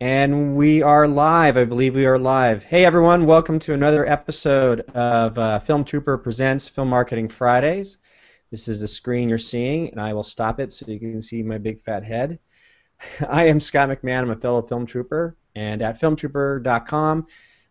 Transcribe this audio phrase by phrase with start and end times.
[0.00, 1.56] And we are live.
[1.56, 2.62] I believe we are live.
[2.62, 3.24] Hey, everyone.
[3.24, 7.96] Welcome to another episode of uh, Film Trooper Presents Film Marketing Fridays.
[8.50, 11.42] This is the screen you're seeing, and I will stop it so you can see
[11.42, 12.38] my big fat head.
[13.28, 14.20] I am Scott McMahon.
[14.20, 17.26] I'm a fellow film trooper, and at filmtrooper.com,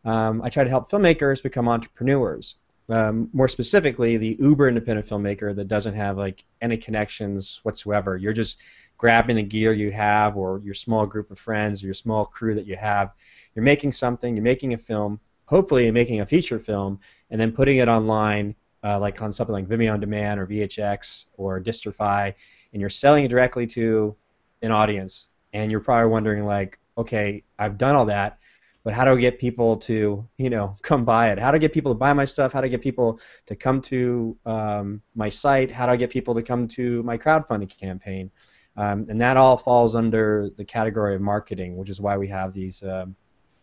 [0.05, 2.55] um, I try to help filmmakers become entrepreneurs.
[2.89, 8.18] Um, more specifically, the uber independent filmmaker that doesn't have like any connections whatsoever.
[8.18, 8.57] You're just
[8.98, 12.54] grabbing the gear you have or your small group of friends or your small crew
[12.55, 13.13] that you have.
[13.53, 17.52] You're making something, you're making a film, hopefully you're making a feature film, and then
[17.52, 22.34] putting it online, uh, like on something like Vimeo on Demand or VHX or Distrify,
[22.73, 24.16] and you're selling it directly to
[24.62, 25.30] an audience.
[25.53, 28.39] And you're probably wondering, like, okay, I've done all that,
[28.84, 31.39] but how do I get people to, you know, come buy it?
[31.39, 32.53] How do I get people to buy my stuff?
[32.53, 35.72] How do I get people to come to um, my site?
[35.72, 38.31] How do I get people to come to my crowdfunding campaign?
[38.78, 42.54] Um, and that all falls under the category of marketing, which is why we have
[42.54, 43.16] these um,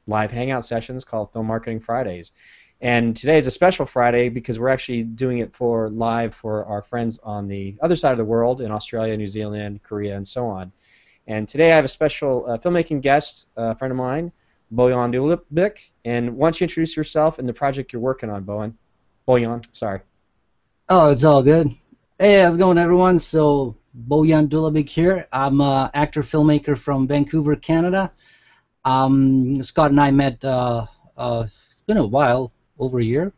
[0.06, 2.32] live hangout sessions called Film Marketing Fridays.
[2.80, 6.82] And today is a special Friday because we're actually doing it for live for our
[6.82, 10.46] friends on the other side of the world in Australia, New Zealand, Korea, and so
[10.46, 10.72] on.
[11.28, 14.32] And today I have a special uh, filmmaking guest, uh, a friend of mine,
[14.74, 15.90] Bojan Dubalic.
[16.04, 18.74] And why don't you introduce yourself and the project you're working on, Bojan?
[19.28, 20.00] Bojan, sorry.
[20.88, 21.70] Oh, it's all good.
[22.18, 23.20] Hey, how's it going, everyone?
[23.20, 25.26] So Bojan Dubalic here.
[25.32, 28.10] I'm an actor filmmaker from Vancouver, Canada.
[28.84, 30.44] Um, Scott and I met.
[30.44, 33.32] Uh, uh, it's been a while, over a year.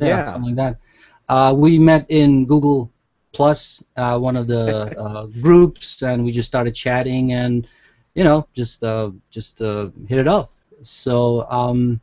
[0.00, 0.32] Yeah, yeah.
[0.32, 0.80] something like that.
[1.28, 2.92] Uh, we met in Google
[3.32, 7.66] Plus, uh, one of the uh, groups, and we just started chatting, and
[8.14, 10.50] you know, just uh, just hit it off.
[10.82, 11.48] So.
[11.50, 12.00] Um,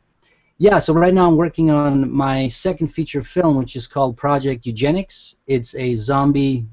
[0.60, 4.66] yeah, so right now I'm working on my second feature film, which is called Project
[4.66, 5.36] Eugenics.
[5.46, 6.66] It's a zombie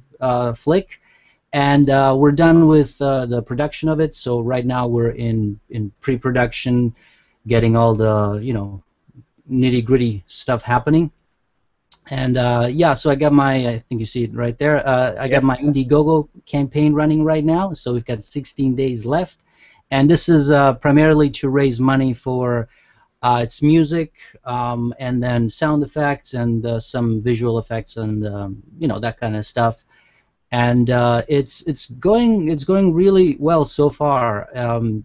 [0.55, 0.99] flick,
[1.55, 4.13] and uh, we're done with uh, the production of it.
[4.13, 6.93] So right now we're in in pre-production,
[7.47, 8.83] getting all the you know
[9.49, 11.11] nitty gritty stuff happening.
[12.11, 14.85] And uh, yeah, so I got my I think you see it right there.
[14.85, 17.71] Uh, I got my Indiegogo campaign running right now.
[17.71, 19.37] So we've got 16 days left,
[19.91, 22.67] and this is uh, primarily to raise money for.
[23.23, 28.61] Uh, it's music um, and then sound effects and uh, some visual effects and um,
[28.77, 29.83] you know that kind of stuff
[30.55, 34.47] and uh, it's it's going it's going really well so far.
[34.55, 35.03] Um,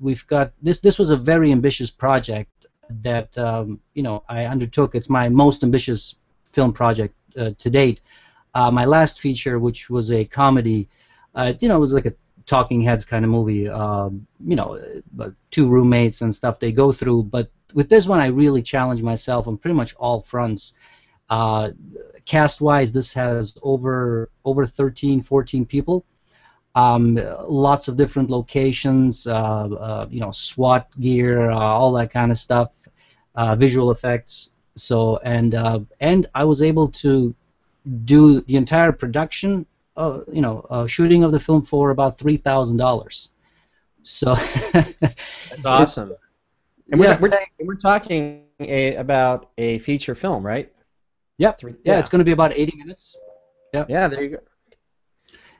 [0.00, 0.80] we've got this.
[0.80, 2.66] This was a very ambitious project
[3.08, 4.96] that um, you know I undertook.
[4.96, 8.00] It's my most ambitious film project uh, to date.
[8.54, 10.88] Uh, my last feature, which was a comedy,
[11.36, 12.14] uh, you know, it was like a
[12.46, 13.68] talking heads kind of movie.
[13.68, 14.80] Um, you know,
[15.52, 17.22] two roommates and stuff they go through.
[17.36, 20.74] But with this one, I really challenged myself on pretty much all fronts.
[21.32, 21.70] Uh,
[22.26, 26.04] cast-wise, this has over over 13, 14 people.
[26.74, 32.30] Um, lots of different locations, uh, uh, you know, SWAT gear, uh, all that kind
[32.30, 32.72] of stuff,
[33.34, 34.50] uh, visual effects.
[34.76, 37.34] So and uh, and I was able to
[38.04, 39.64] do the entire production,
[39.96, 43.30] you know, shooting of the film for about three thousand dollars.
[44.02, 44.34] So
[44.74, 46.12] that's awesome.
[46.90, 47.18] And we're, yeah.
[47.18, 50.70] we're, we're talking a, about a feature film, right?
[51.38, 51.58] Yep.
[51.58, 53.16] Three, yeah, yeah, it's going to be about 80 minutes.
[53.72, 53.84] Yeah.
[53.88, 54.38] Yeah, there you go.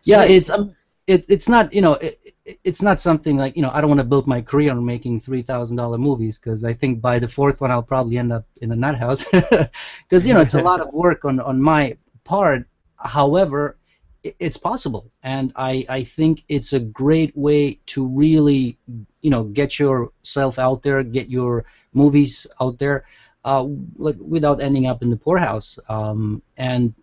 [0.02, 0.74] So yeah, it's um,
[1.06, 2.34] it, it's not you know it,
[2.64, 5.20] it's not something like you know I don't want to build my career on making
[5.20, 8.44] three thousand dollar movies because I think by the fourth one I'll probably end up
[8.60, 11.96] in a nut house because you know it's a lot of work on on my
[12.24, 12.66] part.
[12.96, 13.76] However,
[14.22, 18.76] it, it's possible, and I I think it's a great way to really
[19.20, 23.04] you know get yourself out there, get your movies out there
[23.44, 23.66] uh,
[23.96, 25.78] like without ending up in the poorhouse.
[25.88, 26.94] Um, and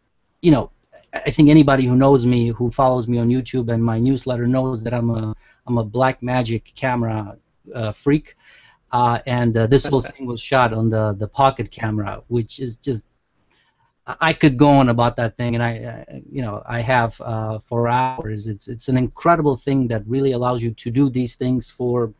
[0.41, 0.71] you know,
[1.13, 4.83] I think anybody who knows me, who follows me on YouTube and my newsletter, knows
[4.83, 5.35] that I'm a
[5.67, 7.37] I'm a Blackmagic camera
[7.73, 8.35] uh, freak.
[8.91, 12.77] Uh, and uh, this whole thing was shot on the the pocket camera, which is
[12.77, 13.05] just
[14.19, 17.87] I could go on about that thing, and I, you know, I have uh, for
[17.87, 18.47] hours.
[18.47, 22.11] It's it's an incredible thing that really allows you to do these things for,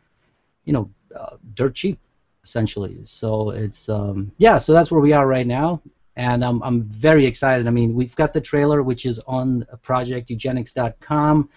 [0.66, 2.00] you know, uh, dirt cheap
[2.44, 3.00] essentially.
[3.04, 4.58] So it's um, yeah.
[4.58, 5.82] So that's where we are right now,
[6.16, 7.68] and I'm I'm very excited.
[7.68, 11.50] I mean, we've got the trailer, which is on projecteugenics.com.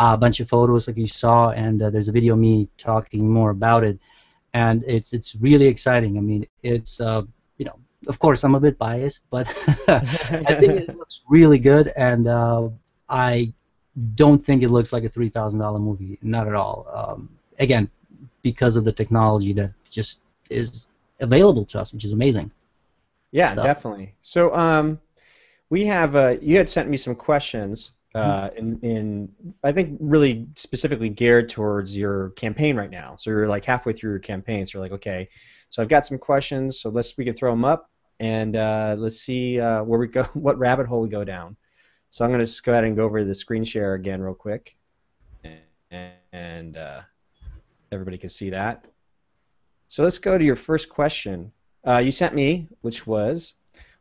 [0.00, 2.68] Uh, a bunch of photos, like you saw, and uh, there's a video of me
[2.78, 3.98] talking more about it,
[4.54, 6.16] and it's it's really exciting.
[6.16, 7.22] I mean, it's uh,
[7.56, 9.48] you know, of course, I'm a bit biased, but
[9.88, 12.68] I think it looks really good, and uh,
[13.08, 13.52] I
[14.14, 16.86] don't think it looks like a three thousand dollar movie, not at all.
[16.92, 17.90] Um, again,
[18.42, 20.20] because of the technology that just
[20.50, 20.88] is
[21.20, 22.50] available to us, which is amazing.
[23.30, 23.62] Yeah, so.
[23.62, 24.14] definitely.
[24.20, 25.00] So um,
[25.70, 30.48] we have uh, you had sent me some questions uh, in, in I think really
[30.56, 33.16] specifically geared towards your campaign right now.
[33.16, 34.66] So you're like halfway through your campaign.
[34.66, 35.28] So you're like, okay,
[35.70, 36.80] so I've got some questions.
[36.80, 37.90] So let's we can throw them up
[38.20, 41.56] and uh, let's see uh, where we go, what rabbit hole we go down.
[42.10, 44.34] So I'm going to just go ahead and go over the screen share again real
[44.34, 44.78] quick,
[45.44, 47.02] and, and uh,
[47.92, 48.86] everybody can see that.
[49.88, 51.50] So let's go to your first question.
[51.84, 53.54] Uh, you sent me, which was,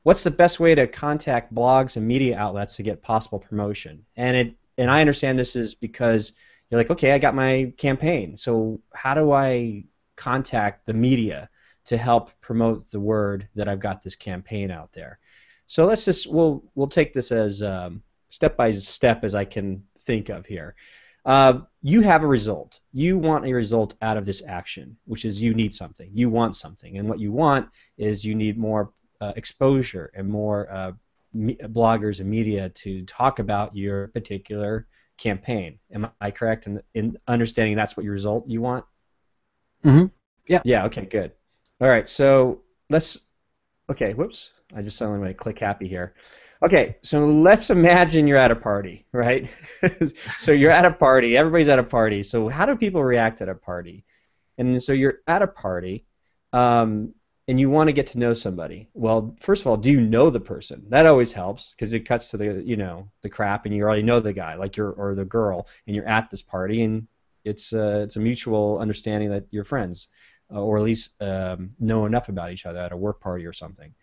[0.03, 4.05] what's the best way to contact blogs and media outlets to get possible promotion?
[4.15, 6.33] And it, and I understand this is because
[6.69, 8.35] you're like, okay, I got my campaign.
[8.35, 9.85] So how do I
[10.15, 11.49] contact the media
[11.85, 15.19] to help promote the word that I've got this campaign out there?
[15.65, 19.83] So let's just we'll we'll take this as um, step by step as I can
[19.99, 20.75] think of here.
[21.27, 22.79] Uh, you have a result.
[22.93, 26.09] You want a result out of this action, which is you need something.
[26.13, 30.71] You want something, and what you want is you need more uh, exposure and more
[30.71, 30.91] uh,
[31.33, 34.87] me- bloggers and media to talk about your particular
[35.17, 35.79] campaign.
[35.91, 38.85] Am I correct in, in understanding that's what your result you want?
[39.83, 40.05] Mm-hmm.
[40.47, 40.61] Yeah.
[40.63, 40.85] Yeah.
[40.85, 41.05] Okay.
[41.05, 41.33] Good.
[41.81, 42.07] All right.
[42.07, 43.19] So let's.
[43.89, 44.13] Okay.
[44.13, 44.53] Whoops.
[44.73, 46.13] I just suddenly went click happy here.
[46.63, 49.49] Okay, so let's imagine you're at a party, right?
[50.39, 52.23] so you're at a party, everybody's at a party.
[52.23, 54.05] So how do people react at a party?
[54.57, 56.05] And so you're at a party,
[56.53, 57.13] um,
[57.47, 58.89] and you want to get to know somebody.
[58.95, 60.85] Well, first of all, do you know the person?
[60.89, 64.01] That always helps because it cuts to the you know the crap, and you already
[64.01, 67.07] know the guy, like you're or the girl, and you're at this party, and
[67.45, 70.07] it's uh, it's a mutual understanding that you're friends,
[70.49, 73.93] or at least um, know enough about each other at a work party or something.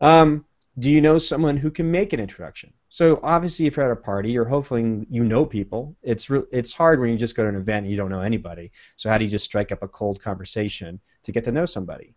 [0.00, 0.46] Um,
[0.78, 2.72] do you know someone who can make an introduction?
[2.88, 5.96] So obviously, if you're at a party, you're hoping you know people.
[6.02, 8.20] It's re- it's hard when you just go to an event and you don't know
[8.20, 8.70] anybody.
[8.96, 12.14] So how do you just strike up a cold conversation to get to know somebody?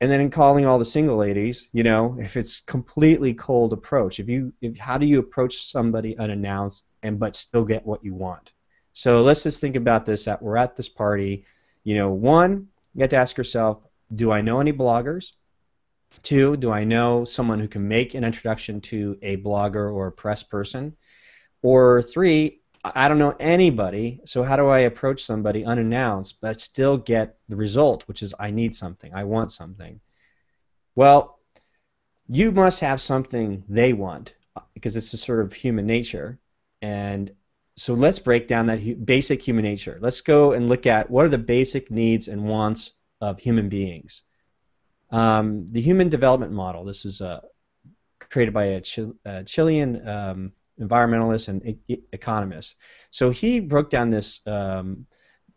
[0.00, 4.20] And then in calling all the single ladies, you know, if it's completely cold approach,
[4.20, 8.14] if you, if, how do you approach somebody unannounced and but still get what you
[8.14, 8.52] want?
[8.92, 11.44] So let's just think about this: that we're at this party.
[11.84, 13.78] You know, one, you have to ask yourself,
[14.14, 15.32] do I know any bloggers?
[16.22, 20.12] Two, do I know someone who can make an introduction to a blogger or a
[20.12, 20.96] press person?
[21.62, 26.96] Or three, I don't know anybody, so how do I approach somebody unannounced but still
[26.96, 30.00] get the result, which is I need something, I want something?
[30.94, 31.40] Well,
[32.28, 36.38] you must have something they want uh, because it's a sort of human nature.
[36.82, 37.32] And
[37.76, 39.98] so let's break down that basic human nature.
[40.00, 44.22] Let's go and look at what are the basic needs and wants of human beings.
[45.10, 46.84] Um, the Human Development Model.
[46.84, 47.40] This is uh,
[48.18, 48.82] created by a,
[49.24, 52.76] a Chilean um, environmentalist and e- economist.
[53.10, 55.06] So he broke down this um,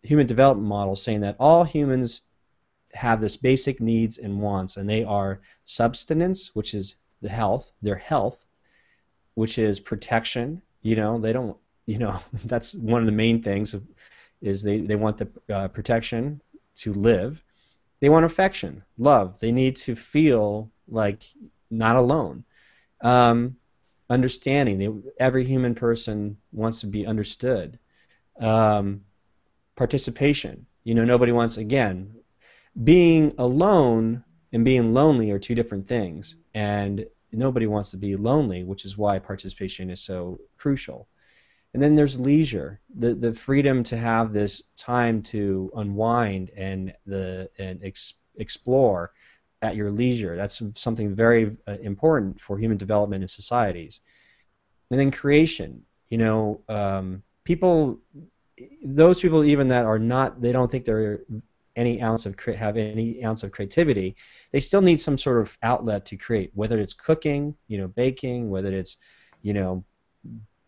[0.03, 2.21] human development model, saying that all humans
[2.93, 7.95] have this basic needs and wants, and they are subsistence, which is the health, their
[7.95, 8.45] health,
[9.35, 10.61] which is protection.
[10.81, 11.57] You know, they don't.
[11.85, 13.75] You know, that's one of the main things.
[14.41, 16.41] Is they, they want the uh, protection
[16.75, 17.43] to live,
[17.99, 19.39] they want affection, love.
[19.39, 21.23] They need to feel like
[21.69, 22.43] not alone.
[23.01, 23.57] Um,
[24.09, 24.77] understanding.
[24.77, 27.79] They, every human person wants to be understood.
[28.39, 29.01] Um,
[29.75, 30.65] participation.
[30.83, 32.15] You know, nobody wants again.
[32.83, 34.23] Being alone
[34.53, 38.97] and being lonely are two different things, and nobody wants to be lonely, which is
[38.97, 41.07] why participation is so crucial.
[41.73, 47.49] And then there's leisure, the the freedom to have this time to unwind and the
[47.59, 49.11] and ex, explore
[49.61, 50.35] at your leisure.
[50.35, 54.01] That's something very uh, important for human development in societies.
[54.89, 55.83] And then creation.
[56.09, 57.99] You know, um, people,
[58.83, 61.21] those people even that are not, they don't think they're
[61.75, 64.15] any ounce of have any ounce of creativity.
[64.51, 68.49] They still need some sort of outlet to create, whether it's cooking, you know, baking,
[68.49, 68.97] whether it's,
[69.43, 69.83] you know,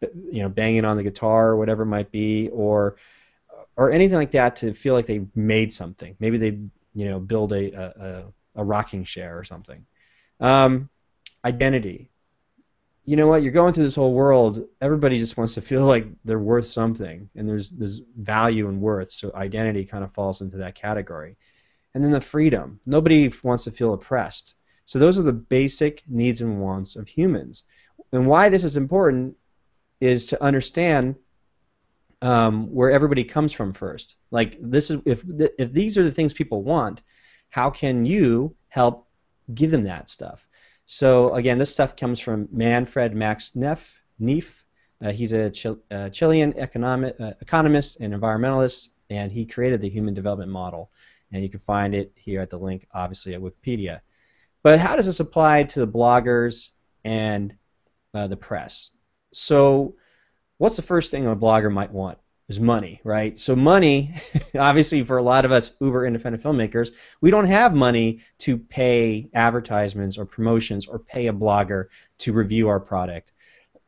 [0.02, 2.98] you know, banging on the guitar or whatever it might be, or
[3.78, 6.16] or anything like that to feel like they made something.
[6.20, 6.60] Maybe they,
[6.94, 8.24] you know, build a a,
[8.56, 9.86] a rocking chair or something.
[10.40, 10.90] Um,
[11.46, 12.10] identity.
[13.06, 13.42] You know what?
[13.42, 14.64] You're going through this whole world.
[14.80, 19.12] Everybody just wants to feel like they're worth something, and there's there's value and worth.
[19.12, 21.38] So identity kind of falls into that category.
[21.94, 22.80] And then the freedom.
[22.86, 24.56] Nobody wants to feel oppressed.
[24.86, 27.64] So those are the basic needs and wants of humans.
[28.14, 29.36] And why this is important
[30.02, 31.16] is to understand
[32.22, 34.18] um, where everybody comes from first.
[34.32, 35.24] Like this is if
[35.58, 37.02] if these are the things people want,
[37.50, 39.08] how can you help
[39.54, 40.48] give them that stuff?
[40.86, 44.02] So again, this stuff comes from Manfred Max Neff.
[44.20, 44.66] Neef.
[45.02, 45.52] Uh, he's a
[45.90, 50.92] uh, Chilean economic, uh, economist and environmentalist, and he created the Human Development Model.
[51.32, 54.02] And you can find it here at the link, obviously, at Wikipedia.
[54.64, 56.70] But how does this apply to the bloggers
[57.04, 57.56] and
[58.14, 58.92] uh, the press?
[59.34, 59.96] So
[60.58, 62.18] what's the first thing a blogger might want?
[62.48, 63.38] Is money, right?
[63.38, 64.14] So money,
[64.60, 69.30] obviously, for a lot of us uber independent filmmakers, we don't have money to pay
[69.34, 71.86] advertisements or promotions or pay a blogger
[72.20, 73.32] to review our product.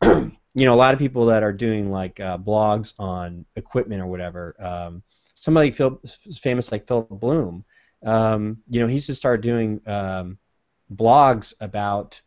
[0.04, 4.08] you know, a lot of people that are doing like uh, blogs on equipment or
[4.08, 4.56] whatever.
[4.60, 7.66] Um, somebody famous like Philip Bloom,
[8.06, 10.38] um, you know, he used to start doing um,
[10.94, 12.22] blogs about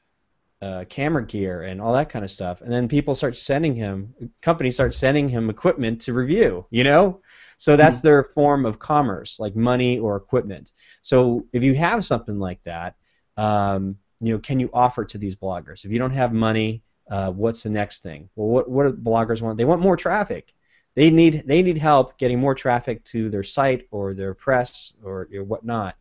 [0.63, 2.61] uh, camera gear and all that kind of stuff.
[2.61, 7.21] And then people start sending him, companies start sending him equipment to review, you know?
[7.59, 8.07] So that's mm-hmm.
[8.09, 10.73] their form of commerce, like money or equipment.
[11.01, 12.97] So if you have something like that,
[13.37, 15.85] um, you know, can you offer to these bloggers?
[15.85, 18.29] If you don't have money, uh, what's the next thing?
[18.35, 19.59] Well, what, what do bloggers want?
[19.59, 20.53] They want more traffic.
[20.95, 25.29] They need they need help getting more traffic to their site or their press or,
[25.35, 25.95] or whatnot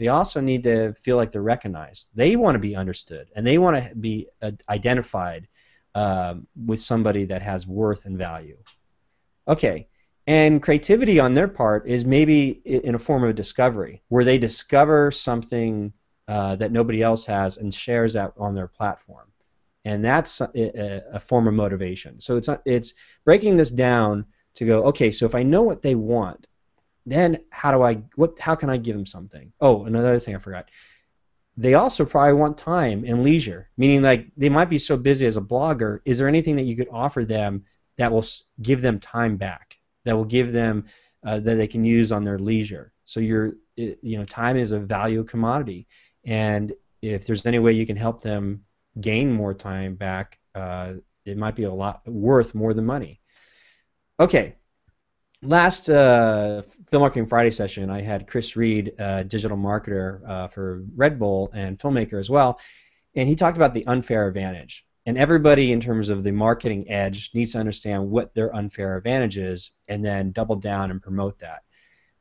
[0.00, 2.08] they also need to feel like they're recognized.
[2.14, 4.28] They want to be understood, and they want to be
[4.68, 5.46] identified
[5.94, 8.56] um, with somebody that has worth and value.
[9.46, 9.88] Okay,
[10.26, 15.10] and creativity on their part is maybe in a form of discovery, where they discover
[15.10, 15.92] something
[16.28, 19.30] uh, that nobody else has and shares that on their platform,
[19.84, 22.20] and that's a, a form of motivation.
[22.20, 22.94] So it's it's
[23.26, 26.46] breaking this down to go, okay, so if I know what they want,
[27.10, 29.52] then how do I what how can I give them something?
[29.60, 30.70] Oh, another thing I forgot.
[31.56, 35.36] They also probably want time and leisure, meaning like they might be so busy as
[35.36, 35.98] a blogger.
[36.04, 37.64] Is there anything that you could offer them
[37.98, 38.24] that will
[38.62, 39.76] give them time back?
[40.04, 40.86] That will give them
[41.24, 42.92] uh, that they can use on their leisure.
[43.04, 45.86] So you're you know time is a value commodity,
[46.24, 48.64] and if there's any way you can help them
[49.00, 53.20] gain more time back, uh, it might be a lot worth more than money.
[54.18, 54.56] Okay,
[55.42, 60.84] last uh, Film Marketing Friday session, I had Chris Reed, uh, digital marketer uh, for
[60.94, 62.60] Red Bull and filmmaker as well,
[63.14, 64.84] and he talked about the unfair advantage.
[65.06, 69.38] And everybody, in terms of the marketing edge, needs to understand what their unfair advantage
[69.38, 71.62] is, and then double down and promote that.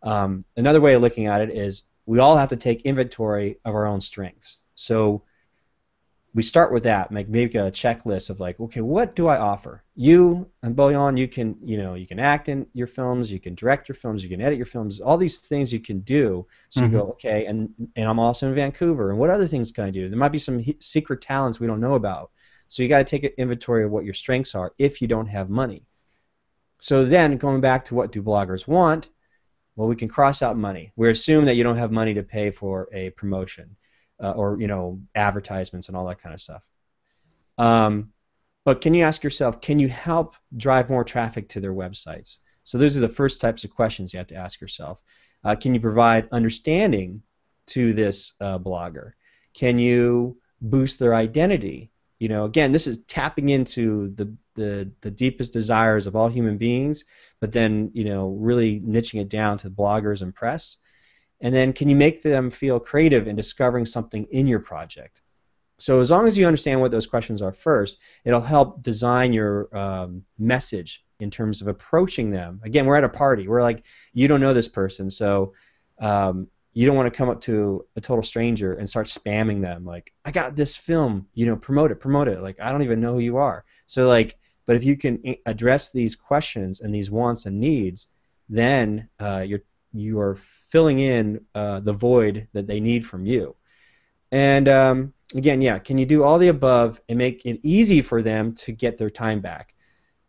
[0.01, 3.75] Um, another way of looking at it is we all have to take inventory of
[3.75, 4.59] our own strengths.
[4.75, 5.23] So
[6.33, 9.83] we start with that, make make a checklist of like, okay, what do I offer?
[9.95, 13.55] You and Bojan, you can you know you can act in your films, you can
[13.55, 16.45] direct your films, you can edit your films, all these things you can do.
[16.69, 16.93] So mm-hmm.
[16.93, 17.11] you go, mm-hmm.
[17.11, 20.07] okay, and and I'm also in Vancouver, and what other things can I do?
[20.07, 22.31] There might be some he- secret talents we don't know about.
[22.67, 25.27] So you got to take an inventory of what your strengths are if you don't
[25.27, 25.87] have money.
[26.79, 29.09] So then going back to what do bloggers want?
[29.75, 30.91] Well, we can cross out money.
[30.95, 33.75] We assume that you don't have money to pay for a promotion
[34.21, 36.63] uh, or you know advertisements and all that kind of stuff.
[37.57, 38.13] Um,
[38.65, 42.37] but can you ask yourself, can you help drive more traffic to their websites?
[42.63, 45.01] So those are the first types of questions you have to ask yourself.
[45.43, 47.23] Uh, can you provide understanding
[47.67, 49.13] to this uh, blogger?
[49.53, 51.91] Can you boost their identity?
[52.19, 56.57] You know, again, this is tapping into the, the, the deepest desires of all human
[56.57, 57.05] beings,
[57.39, 60.77] but then, you know, really niching it down to bloggers and press.
[61.41, 65.21] And then can you make them feel creative in discovering something in your project?
[65.77, 69.69] So as long as you understand what those questions are first, it'll help design your
[69.75, 72.59] um, message in terms of approaching them.
[72.63, 73.47] Again, we're at a party.
[73.47, 75.53] We're like, you don't know this person, so
[75.99, 79.85] um, you don't want to come up to a total stranger and start spamming them
[79.85, 82.41] like, I got this film, you know, promote it, promote it.
[82.41, 83.65] Like, I don't even know who you are.
[83.85, 88.07] So like, but if you can address these questions and these wants and needs,
[88.49, 93.55] then uh, you're you are filling in uh, the void that they need from you.
[94.31, 98.21] And um, again, yeah, can you do all the above and make it easy for
[98.21, 99.73] them to get their time back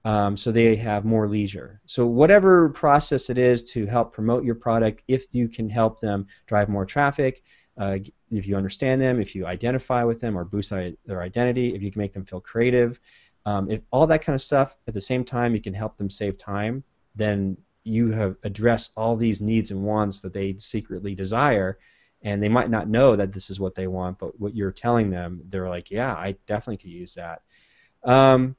[0.05, 1.81] um, so they have more leisure?
[1.87, 6.27] So, whatever process it is to help promote your product, if you can help them
[6.47, 7.43] drive more traffic,
[7.77, 7.99] uh,
[8.31, 11.91] if you understand them, if you identify with them or boost their identity, if you
[11.91, 13.01] can make them feel creative,
[13.47, 16.11] um, if all that kind of stuff at the same time you can help them
[16.11, 17.57] save time, then
[17.91, 21.79] you have addressed all these needs and wants that they secretly desire
[22.23, 25.11] and they might not know that this is what they want but what you're telling
[25.11, 27.43] them they're like yeah i definitely could use that.
[28.05, 28.57] Um,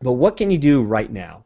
[0.00, 1.44] but what can you do right now?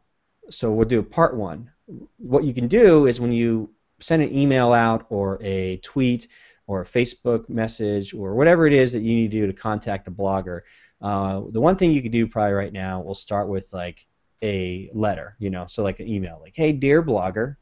[0.49, 1.71] So we'll do part one.
[2.17, 6.27] What you can do is when you send an email out or a tweet
[6.67, 10.07] or a facebook message or whatever it is that you need to do to contact
[10.07, 10.61] a blogger
[11.01, 14.05] uh, the one thing you can do probably right now we'll start with like
[14.41, 17.55] a letter, you know, so like an email, like, hey, dear blogger,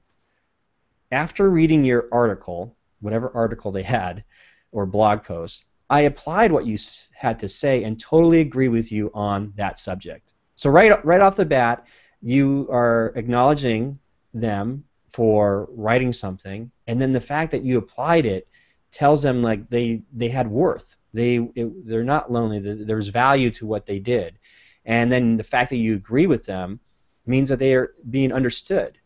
[1.12, 4.24] after reading your article, whatever article they had,
[4.72, 6.78] or blog post, I applied what you
[7.14, 10.34] had to say and totally agree with you on that subject.
[10.56, 11.86] So right, right off the bat,
[12.22, 14.00] you are acknowledging
[14.34, 18.48] them for writing something, and then the fact that you applied it
[18.92, 20.96] tells them like they they had worth.
[21.14, 22.60] They it, they're not lonely.
[22.60, 24.40] There's value to what they did
[24.86, 26.80] and then the fact that you agree with them
[27.26, 28.98] means that they are being understood.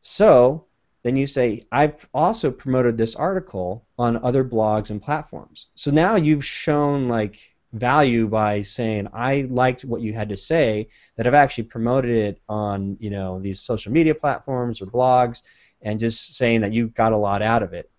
[0.00, 0.66] So
[1.02, 5.68] then you say, I've also promoted this article on other blogs and platforms.
[5.74, 7.38] So now you've shown like
[7.72, 12.40] value by saying I liked what you had to say that I've actually promoted it
[12.48, 15.42] on you know these social media platforms or blogs
[15.82, 17.90] and just saying that you got a lot out of it.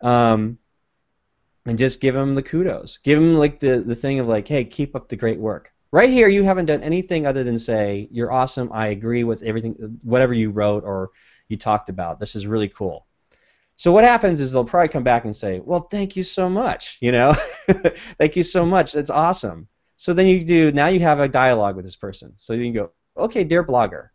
[0.00, 0.58] Um,
[1.66, 2.98] and just give them the kudos.
[2.98, 5.72] Give them like the, the thing of like, hey, keep up the great work.
[5.90, 8.70] Right here, you haven't done anything other than say, you're awesome.
[8.72, 11.10] I agree with everything, whatever you wrote or
[11.48, 12.20] you talked about.
[12.20, 13.06] This is really cool.
[13.76, 16.98] So what happens is they'll probably come back and say, well, thank you so much.
[17.02, 17.32] You know,
[18.18, 18.92] thank you so much.
[18.92, 19.68] That's awesome.
[19.96, 20.72] So then you do.
[20.72, 22.32] Now you have a dialogue with this person.
[22.36, 24.08] So you can go, okay, dear blogger,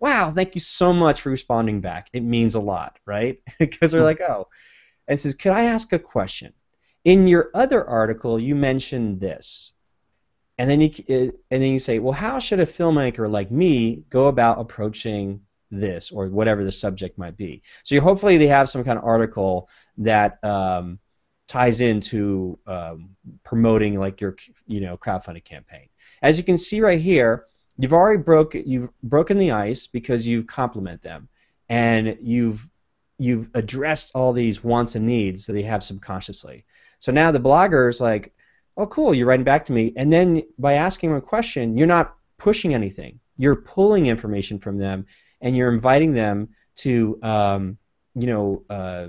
[0.00, 2.08] wow, thank you so much for responding back.
[2.12, 3.38] It means a lot, right?
[3.58, 4.06] Because they're hmm.
[4.06, 4.48] like, oh,
[5.06, 6.54] and says, could I ask a question?
[7.04, 9.73] In your other article, you mentioned this.
[10.58, 11.32] And then you and
[11.62, 16.28] then you say, well, how should a filmmaker like me go about approaching this or
[16.28, 17.62] whatever the subject might be?
[17.82, 19.68] So hopefully they have some kind of article
[19.98, 21.00] that um,
[21.48, 23.10] ties into um,
[23.42, 25.88] promoting like your you know crowdfunding campaign.
[26.22, 27.46] As you can see right here,
[27.76, 31.28] you've already broke you've broken the ice because you've compliment them
[31.68, 32.68] and you've
[33.18, 36.64] you've addressed all these wants and needs that they have subconsciously.
[36.98, 38.34] So now the blogger is like,
[38.76, 39.92] oh, cool, you're writing back to me.
[39.96, 43.20] And then by asking them a question, you're not pushing anything.
[43.36, 45.06] You're pulling information from them,
[45.40, 47.78] and you're inviting them to, um,
[48.14, 49.08] you know, uh,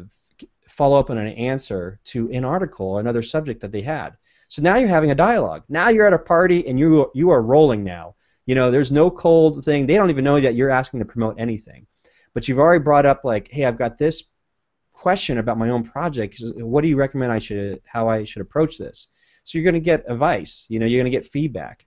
[0.67, 4.17] follow up on an answer to an article, or another subject that they had.
[4.47, 5.63] So now you're having a dialogue.
[5.69, 8.15] Now you're at a party, and you you are rolling now.
[8.45, 9.87] You know, there's no cold thing.
[9.87, 11.87] They don't even know that you're asking to promote anything.
[12.33, 14.25] But you've already brought up like, hey, I've got this
[14.93, 16.41] question about my own project.
[16.57, 19.07] What do you recommend I should, how I should approach this?
[19.45, 20.65] So you're going to get advice.
[20.69, 21.85] You know, you're going to get feedback.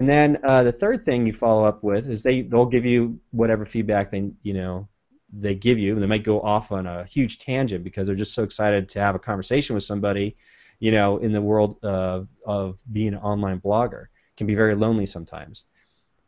[0.00, 3.18] And then uh, the third thing you follow up with is they they'll give you
[3.32, 4.86] whatever feedback they you know
[5.32, 5.94] they give you.
[5.94, 9.00] And they might go off on a huge tangent because they're just so excited to
[9.00, 10.36] have a conversation with somebody,
[10.78, 14.02] you know, in the world of of being an online blogger.
[14.04, 15.64] It can be very lonely sometimes.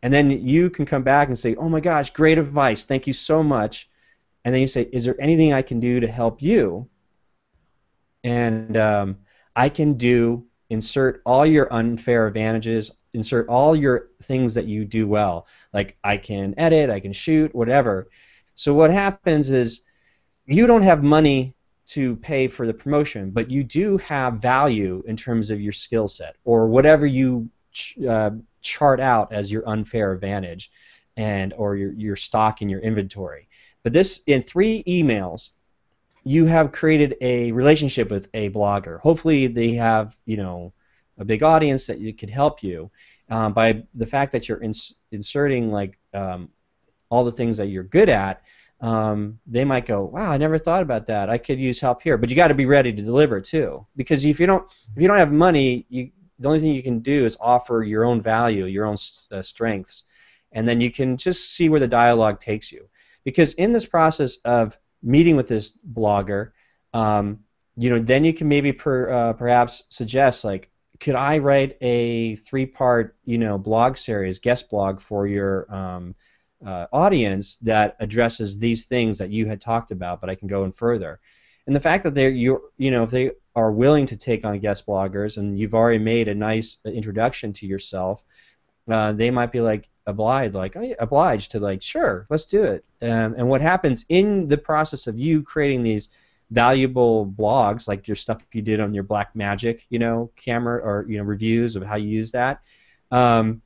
[0.03, 2.85] And then you can come back and say, "Oh my gosh, great advice!
[2.85, 3.89] Thank you so much."
[4.45, 6.89] And then you say, "Is there anything I can do to help you?"
[8.25, 9.19] And um,
[9.57, 15.07] I can do insert all your unfair advantages, insert all your things that you do
[15.07, 15.47] well.
[15.73, 18.09] Like I can edit, I can shoot, whatever.
[18.55, 19.83] So what happens is
[20.47, 21.55] you don't have money
[21.87, 26.07] to pay for the promotion, but you do have value in terms of your skill
[26.07, 27.51] set or whatever you
[28.09, 30.71] uh, chart out as your unfair advantage
[31.17, 33.49] and or your, your stock in your inventory.
[33.83, 35.51] But this in three emails,
[36.31, 39.01] you have created a relationship with a blogger.
[39.01, 40.73] Hopefully, they have you know
[41.19, 42.89] a big audience that you can help you
[43.31, 46.49] um, by the fact that you're ins- inserting like um,
[47.09, 48.43] all the things that you're good at.
[48.81, 51.29] Um, they might go, "Wow, I never thought about that.
[51.29, 54.25] I could use help here." But you got to be ready to deliver too, because
[54.25, 54.65] if you don't,
[54.95, 58.05] if you don't have money, you the only thing you can do is offer your
[58.05, 58.97] own value, your own
[59.33, 60.05] uh, strengths,
[60.53, 62.89] and then you can just see where the dialogue takes you.
[63.25, 66.53] Because in this process of meeting with this blogger,
[66.93, 67.41] um,
[67.77, 72.35] you know, then you can maybe per, uh, perhaps suggest like, could I write a
[72.35, 76.15] three-part, you know, blog series, guest blog for your um,
[76.65, 80.65] uh, audience that addresses these things that you had talked about, but I can go
[80.65, 81.21] in further.
[81.67, 84.59] And the fact that they're you you know if they are willing to take on
[84.59, 88.25] guest bloggers and you've already made a nice introduction to yourself,
[88.89, 92.85] uh, they might be like obliged, like oh, obliged to like sure, let's do it.
[93.03, 96.09] Um, and what happens in the process of you creating these
[96.51, 101.19] valuable blogs, like your stuff you did on your Blackmagic, you know, camera or you
[101.19, 102.61] know reviews of how you use that,
[103.11, 103.63] um,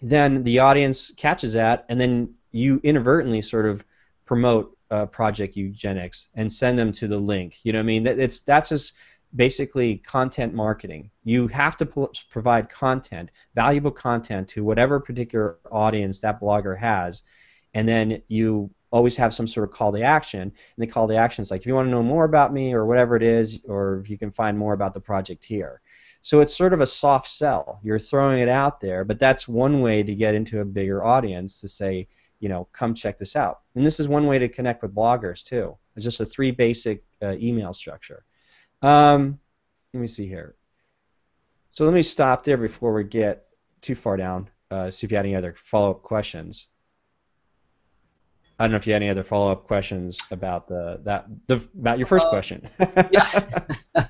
[0.00, 3.84] then the audience catches that, and then you inadvertently sort of
[4.26, 7.58] promote uh, Project Eugenics and send them to the link.
[7.62, 8.06] You know what I mean?
[8.06, 8.94] It's that's just
[9.34, 11.10] basically content marketing.
[11.24, 17.22] You have to provide content, valuable content to whatever particular audience that blogger has,
[17.74, 20.42] and then you always have some sort of call to action.
[20.42, 22.74] And the call to action is like, if you want to know more about me
[22.74, 25.80] or whatever it is, or if you can find more about the project here.
[26.20, 27.80] So it's sort of a soft sell.
[27.82, 31.60] You're throwing it out there, but that's one way to get into a bigger audience
[31.62, 32.06] to say,
[32.38, 33.60] you know, come check this out.
[33.74, 35.76] And this is one way to connect with bloggers too.
[35.96, 38.24] It's just a three basic uh, email structure.
[38.82, 39.38] Um,
[39.94, 40.56] let me see here.
[41.70, 43.46] So let me stop there before we get
[43.80, 44.50] too far down.
[44.70, 46.68] Uh, see if you had any other follow-up questions.
[48.58, 51.98] I don't know if you had any other follow-up questions about the that the about
[51.98, 52.68] your first uh, question.
[53.10, 53.64] yeah.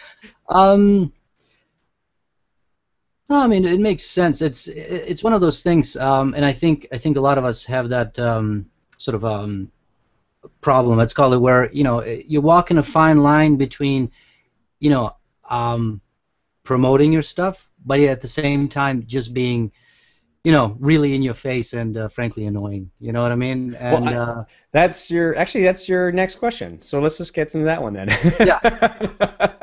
[0.48, 1.12] um,
[3.28, 4.40] No, I mean it makes sense.
[4.40, 7.44] It's it's one of those things, um, and I think I think a lot of
[7.44, 9.70] us have that um, sort of um,
[10.60, 10.98] problem.
[10.98, 14.10] Let's call it where you know you walk in a fine line between,
[14.80, 15.16] you know,
[15.48, 16.00] um,
[16.64, 19.72] promoting your stuff, but at the same time just being,
[20.44, 22.90] you know, really in your face and uh, frankly annoying.
[23.00, 23.74] You know what I mean?
[23.74, 26.82] And well, I, uh, that's your actually that's your next question.
[26.82, 28.08] So let's just get into that one then.
[28.40, 28.58] yeah.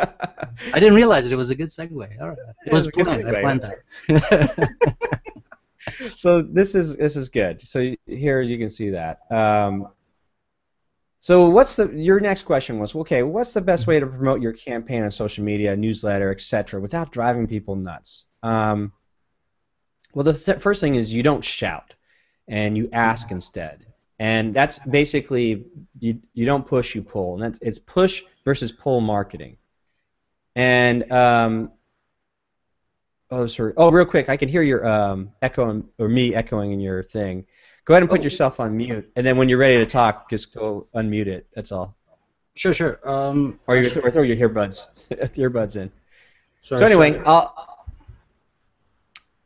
[0.73, 1.33] I didn't realize it.
[1.33, 2.21] It was a good segue.
[2.21, 2.37] All right.
[2.65, 3.27] It was, was planned.
[3.27, 3.61] I planned
[4.07, 4.95] that.
[6.15, 7.61] so this is this is good.
[7.61, 9.19] So here you can see that.
[9.31, 9.89] Um,
[11.25, 13.23] so what's the your next question was okay?
[13.23, 17.47] What's the best way to promote your campaign on social media, newsletter, etc., without driving
[17.47, 18.27] people nuts?
[18.43, 18.93] Um,
[20.13, 21.95] well, the th- first thing is you don't shout,
[22.47, 23.87] and you ask instead.
[24.19, 25.65] And that's basically
[25.97, 27.41] you, you don't push, you pull.
[27.41, 29.57] And it's push versus pull marketing.
[30.55, 31.71] And um,
[33.31, 33.73] oh, sorry.
[33.77, 37.47] Oh, real quick, I can hear your um, echo or me echoing in your thing.
[37.85, 38.23] Go ahead and put oh.
[38.23, 41.47] yourself on mute, and then when you're ready to talk, just go unmute it.
[41.53, 41.95] That's all.
[42.55, 42.99] Sure, sure.
[43.03, 45.91] Um, or, you, or throw your earbuds, earbuds in.
[46.61, 47.21] Sorry, so anyway,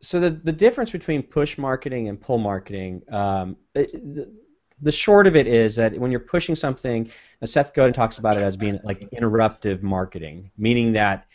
[0.02, 4.34] so the the difference between push marketing and pull marketing, um, it, the,
[4.82, 7.10] the short of it is that when you're pushing something,
[7.44, 11.26] Seth Godin talks about it as being like interruptive marketing, meaning that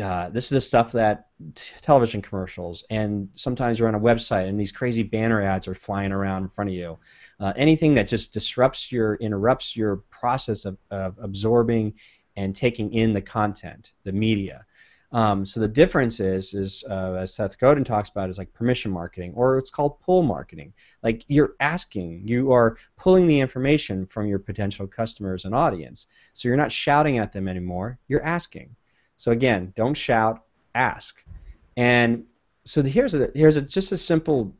[0.00, 4.48] uh, this is the stuff that t- television commercials and sometimes you're on a website
[4.48, 6.98] and these crazy banner ads are flying around in front of you.
[7.40, 11.94] Uh, anything that just disrupts your, interrupts your process of, of absorbing
[12.36, 14.64] and taking in the content, the media.
[15.10, 18.92] Um, so the difference is, is uh, as Seth Godin talks about, is like permission
[18.92, 20.74] marketing, or it's called pull marketing.
[21.02, 26.06] Like you're asking, you are pulling the information from your potential customers and audience.
[26.34, 27.98] So you're not shouting at them anymore.
[28.06, 28.76] You're asking.
[29.18, 31.22] So again, don't shout, ask.
[31.76, 32.24] And
[32.64, 34.54] so here's a here's a, just a simple,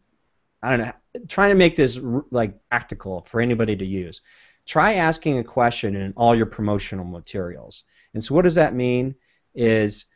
[0.62, 1.99] I don't know, trying to make this
[2.31, 4.21] like practical for anybody to use.
[4.66, 7.85] Try asking a question in all your promotional materials.
[8.12, 9.14] And so what does that mean?
[9.55, 10.07] Is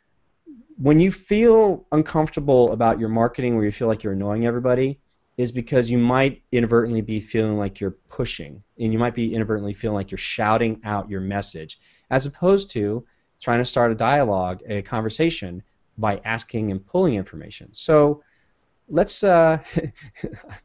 [0.77, 4.99] when you feel uncomfortable about your marketing where you feel like you're annoying everybody
[5.37, 9.73] is because you might inadvertently be feeling like you're pushing and you might be inadvertently
[9.73, 11.79] feeling like you're shouting out your message
[12.11, 13.05] as opposed to
[13.43, 15.61] trying to start a dialogue a conversation
[15.97, 18.23] by asking and pulling information so
[18.89, 19.57] let's uh,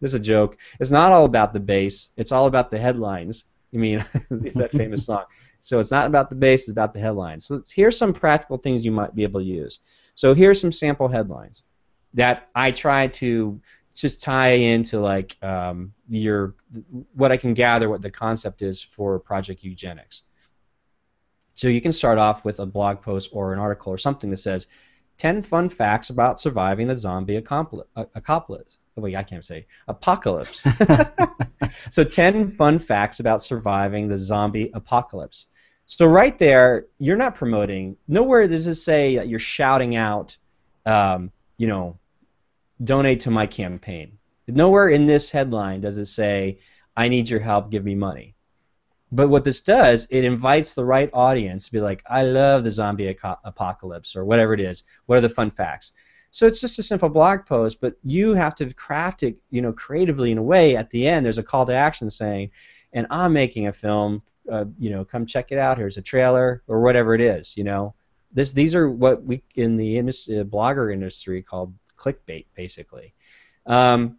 [0.01, 3.45] this is a joke it's not all about the base it's all about the headlines
[3.73, 5.25] you mean that famous song
[5.61, 7.47] so it's not about the base, it's about the headlines.
[7.47, 9.81] So here's some practical things you might be able to use.
[10.15, 11.65] So here's some sample headlines
[12.15, 13.61] that I try to
[13.95, 16.55] just tie into like um, your
[17.15, 20.23] what I can gather what the concept is for Project Eugenics.
[21.59, 24.37] So you can start off with a blog post or an article or something that
[24.37, 24.69] says
[25.17, 28.79] 10 fun facts about surviving the zombie apocalypse.
[28.97, 30.65] Oh, wait, I can't say apocalypse.
[31.91, 35.47] so 10 fun facts about surviving the zombie apocalypse.
[35.87, 37.97] So right there, you're not promoting.
[38.07, 40.37] Nowhere does it say that you're shouting out,
[40.87, 41.99] um, you know,
[42.85, 44.19] donate to my campaign.
[44.47, 46.61] Nowhere in this headline does it say,
[46.97, 48.37] I need your help, give me money.
[49.11, 52.71] But what this does, it invites the right audience to be like, I love the
[52.71, 54.85] zombie apocalypse or whatever it is.
[55.07, 55.93] What are the fun facts?
[56.31, 59.73] So it's just a simple blog post, but you have to craft it, you know,
[59.73, 60.77] creatively in a way.
[60.77, 62.51] At the end, there's a call to action saying,
[62.93, 64.23] "And I'm making a film.
[64.51, 65.79] Uh, you know, come check it out.
[65.79, 67.57] Here's a trailer or whatever it is.
[67.57, 67.95] You know,
[68.33, 73.15] this these are what we in the industry, blogger industry called clickbait, basically.
[73.65, 74.19] Um,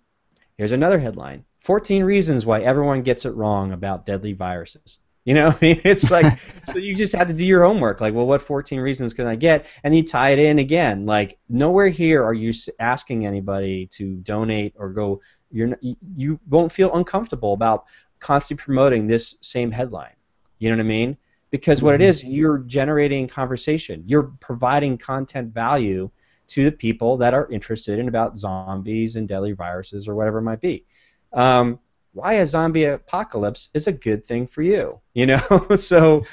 [0.57, 4.99] here's another headline: 14 reasons why everyone gets it wrong about deadly viruses.
[5.25, 8.01] You know, I mean, it's like so you just had to do your homework.
[8.01, 9.67] Like, well, what 14 reasons can I get?
[9.83, 11.05] And you tie it in again.
[11.05, 15.21] Like, nowhere here are you asking anybody to donate or go.
[15.51, 15.77] You're
[16.15, 17.85] you won't feel uncomfortable about
[18.19, 20.15] constantly promoting this same headline.
[20.59, 21.17] You know what I mean?
[21.51, 22.31] Because what it is, mm-hmm.
[22.31, 24.03] you're generating conversation.
[24.05, 26.11] You're providing content value
[26.49, 30.43] to the people that are interested in about zombies and deadly viruses or whatever it
[30.43, 30.85] might be.
[31.33, 31.79] Um,
[32.13, 34.99] why a zombie apocalypse is a good thing for you.
[35.13, 36.23] You know, so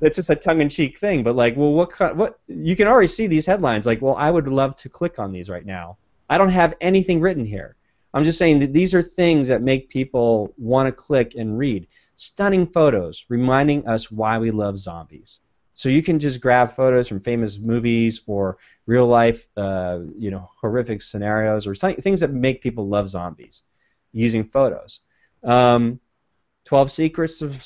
[0.00, 1.22] it's just a tongue-in-cheek thing.
[1.22, 3.86] But like, well, what kind, what you can already see these headlines.
[3.86, 5.98] Like, well, I would love to click on these right now.
[6.28, 7.76] I don't have anything written here.
[8.14, 11.88] I'm just saying that these are things that make people want to click and read.
[12.16, 15.40] Stunning photos reminding us why we love zombies.
[15.76, 20.48] So you can just grab photos from famous movies or real life, uh, you know,
[20.60, 23.64] horrific scenarios or things that make people love zombies
[24.14, 25.00] using photos.
[25.42, 26.00] Um,
[26.64, 27.62] 12 secrets of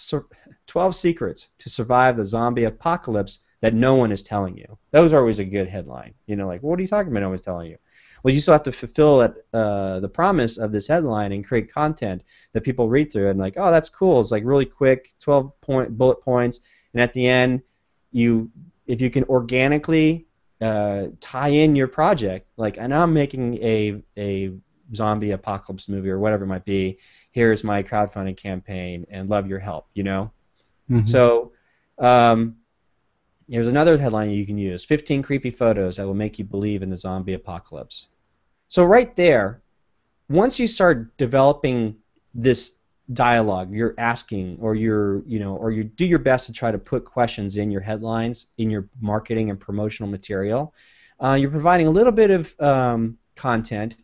[0.66, 4.78] 12 secrets to survive the zombie apocalypse that no one is telling you.
[4.90, 6.14] Those are always a good headline.
[6.26, 7.20] You know, like what are you talking about?
[7.20, 7.78] No one's telling you.
[8.22, 11.72] Well, you still have to fulfill it, uh, the promise of this headline and create
[11.72, 14.20] content that people read through and like, oh, that's cool.
[14.20, 16.60] It's like really quick, 12 point bullet points,
[16.92, 17.62] and at the end,
[18.10, 18.50] you
[18.86, 20.26] if you can organically
[20.60, 24.52] uh, tie in your project, like, and I'm making a a
[24.94, 26.98] zombie apocalypse movie or whatever it might be.
[27.30, 29.88] Here's my crowdfunding campaign and love your help.
[29.94, 30.32] You know,
[30.90, 31.04] mm-hmm.
[31.04, 31.52] so.
[31.98, 32.56] Um,
[33.50, 36.90] Here's another headline you can use 15 creepy photos that will make you believe in
[36.90, 38.08] the zombie apocalypse.
[38.68, 39.62] So, right there,
[40.28, 41.96] once you start developing
[42.34, 42.72] this
[43.14, 46.78] dialogue, you're asking or you're, you know, or you do your best to try to
[46.78, 50.74] put questions in your headlines, in your marketing and promotional material,
[51.20, 53.96] uh, you're providing a little bit of um, content,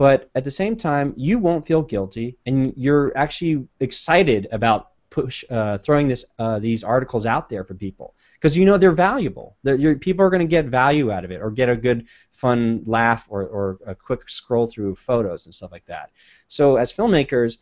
[0.00, 5.44] but at the same time, you won't feel guilty and you're actually excited about push
[5.50, 9.58] uh, throwing this uh, these articles out there for people because you know they're valuable.
[9.62, 12.82] They're, people are going to get value out of it or get a good fun
[12.86, 16.12] laugh or, or a quick scroll through photos and stuff like that.
[16.48, 17.58] So as filmmakers,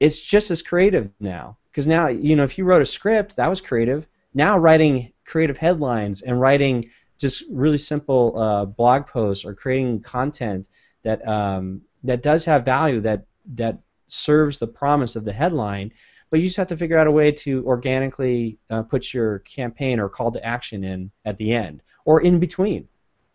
[0.00, 3.50] it's just as creative now because now you know if you wrote a script that
[3.50, 4.08] was creative.
[4.32, 10.66] Now writing creative headlines and writing just really simple uh, blog posts or creating content
[11.02, 15.92] that um, that does have value that that serves the promise of the headline
[16.30, 19.98] but you just have to figure out a way to organically uh, put your campaign
[19.98, 22.88] or call to action in at the end or in between.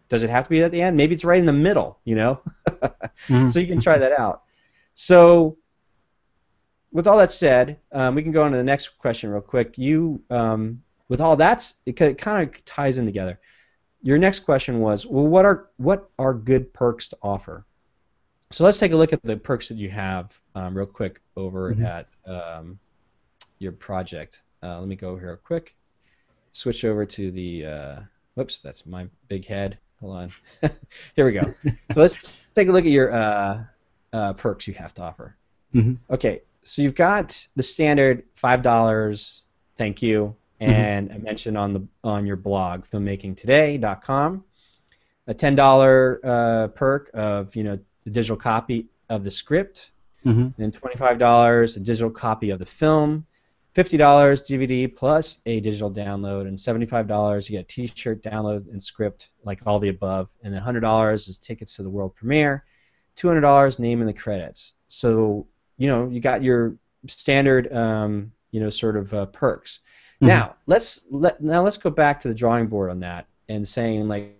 [0.09, 0.95] Does it have to be at the end?
[0.95, 2.41] Maybe it's right in the middle, you know?
[2.67, 3.47] mm-hmm.
[3.47, 4.43] So you can try that out.
[4.93, 5.57] So,
[6.91, 9.79] with all that said, um, we can go on to the next question real quick.
[9.79, 13.39] You, um, with all that, it, it kind of ties in together.
[14.03, 17.65] Your next question was, well, what are what are good perks to offer?
[18.51, 21.73] So let's take a look at the perks that you have um, real quick over
[21.73, 21.85] mm-hmm.
[21.85, 22.77] at um,
[23.57, 24.43] your project.
[24.61, 25.75] Uh, let me go here real quick.
[26.51, 27.65] Switch over to the.
[27.65, 27.99] Uh,
[28.35, 29.79] whoops, that's my big head.
[30.01, 30.31] Hold on.
[31.15, 31.53] here we go.
[31.91, 33.63] so let's take a look at your uh,
[34.11, 35.35] uh, perks you have to offer.
[35.73, 36.13] Mm-hmm.
[36.13, 39.43] Okay, so you've got the standard five dollars.
[39.77, 40.35] Thank you.
[40.63, 41.17] And mm-hmm.
[41.17, 44.43] I mentioned on the on your blog filmmakingtoday.com
[45.27, 49.91] a ten dollar uh, perk of you know the digital copy of the script,
[50.25, 50.49] mm-hmm.
[50.57, 53.25] then twenty-five dollars a digital copy of the film,
[53.73, 58.69] fifty dollars DVD plus a digital download, and seventy-five dollars you get a T-shirt download
[58.69, 62.15] and script like all the above, and then hundred dollars is tickets to the world
[62.15, 62.65] premiere,
[63.15, 64.75] two hundred dollars name in the credits.
[64.87, 65.47] So
[65.77, 66.75] you know you got your
[67.07, 69.79] standard um, you know sort of uh, perks.
[70.23, 70.29] Mm-hmm.
[70.29, 74.07] Now let's let now let's go back to the drawing board on that and saying
[74.07, 74.37] like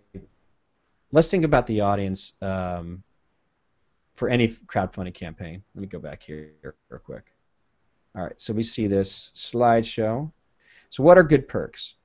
[1.12, 3.04] let's think about the audience um,
[4.16, 5.62] for any crowdfunding campaign.
[5.76, 6.54] Let me go back here
[6.90, 7.34] real quick.
[8.16, 10.32] All right, so we see this slideshow.
[10.90, 11.96] So what are good perks?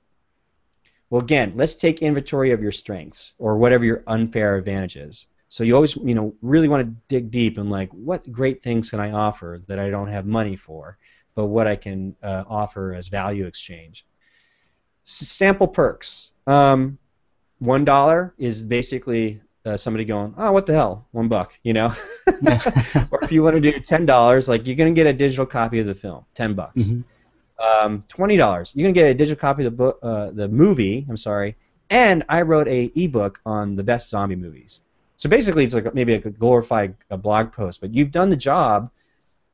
[1.10, 5.26] Well, again, let's take inventory of your strengths or whatever your unfair advantage is.
[5.50, 8.90] So you always, you know, really want to dig deep and like, what great things
[8.90, 10.98] can I offer that I don't have money for,
[11.38, 14.04] but what I can uh, offer as value exchange.
[15.06, 16.32] S- sample perks.
[16.48, 16.98] Um,
[17.60, 21.94] One dollar is basically uh, somebody going, oh, what the hell, one buck, you know?
[23.12, 25.78] or if you want to do ten dollars, like you're gonna get a digital copy
[25.78, 26.82] of the film, ten bucks.
[26.82, 27.64] Mm-hmm.
[27.64, 31.06] Um, Twenty dollars, you're gonna get a digital copy of the book, uh, the movie.
[31.08, 31.54] I'm sorry,
[31.88, 34.80] and I wrote a ebook on the best zombie movies.
[35.14, 38.90] So basically, it's like maybe a glorified a blog post, but you've done the job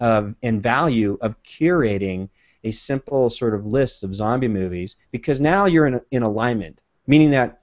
[0.00, 2.28] of and value of curating
[2.64, 7.30] a simple sort of list of zombie movies because now you're in, in alignment, meaning
[7.30, 7.61] that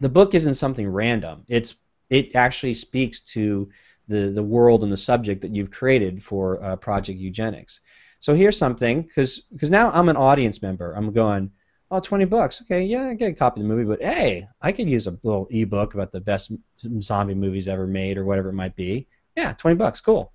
[0.00, 1.44] the book isn't something random.
[1.48, 1.74] It's
[2.08, 3.70] it actually speaks to
[4.08, 7.80] the the world and the subject that you've created for uh, Project Eugenics.
[8.18, 10.92] So here's something because now I'm an audience member.
[10.92, 11.50] I'm going.
[11.92, 12.62] Oh, 20 bucks.
[12.62, 15.18] Okay, yeah, I get a copy of the movie, but hey, I could use a
[15.24, 16.52] little ebook about the best
[17.00, 19.08] zombie movies ever made or whatever it might be.
[19.36, 20.32] Yeah, 20 bucks, cool.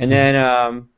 [0.00, 0.88] And then um,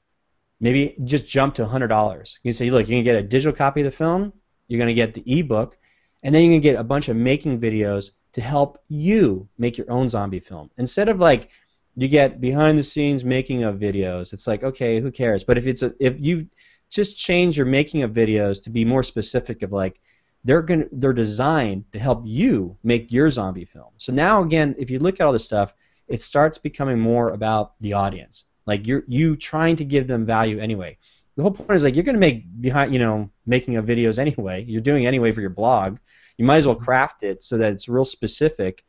[0.60, 2.38] maybe just jump to $100.
[2.42, 4.32] You can say, look, you can get a digital copy of the film,
[4.68, 5.76] you're going to get the ebook,
[6.22, 9.90] and then you can get a bunch of making videos to help you make your
[9.90, 10.70] own zombie film.
[10.76, 11.50] Instead of like
[11.96, 15.42] you get behind the scenes making of videos, it's like okay, who cares?
[15.42, 16.48] But if it's a, if you
[16.88, 20.00] just change your making of videos to be more specific of like
[20.44, 23.90] they're going they're designed to help you make your zombie film.
[23.98, 25.74] So now again, if you look at all this stuff,
[26.06, 28.44] it starts becoming more about the audience.
[28.66, 30.98] Like you're you trying to give them value anyway.
[31.36, 34.18] The whole point is like you're going to make behind you know making of videos
[34.18, 34.64] anyway.
[34.64, 35.98] You're doing anyway for your blog.
[36.38, 38.84] You might as well craft it so that it's real specific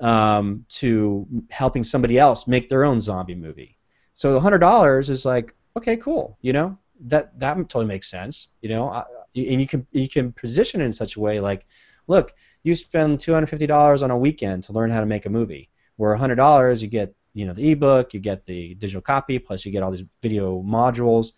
[0.00, 3.78] um, to helping somebody else make their own zombie movie.
[4.12, 6.38] So the hundred dollars is like okay, cool.
[6.40, 8.48] You know that that totally makes sense.
[8.60, 8.90] You know,
[9.36, 11.66] and you can you can position it in such a way like,
[12.06, 12.32] look,
[12.62, 15.30] you spend two hundred fifty dollars on a weekend to learn how to make a
[15.30, 15.70] movie.
[15.96, 19.66] Where hundred dollars, you get you know the ebook, you get the digital copy, plus
[19.66, 21.32] you get all these video modules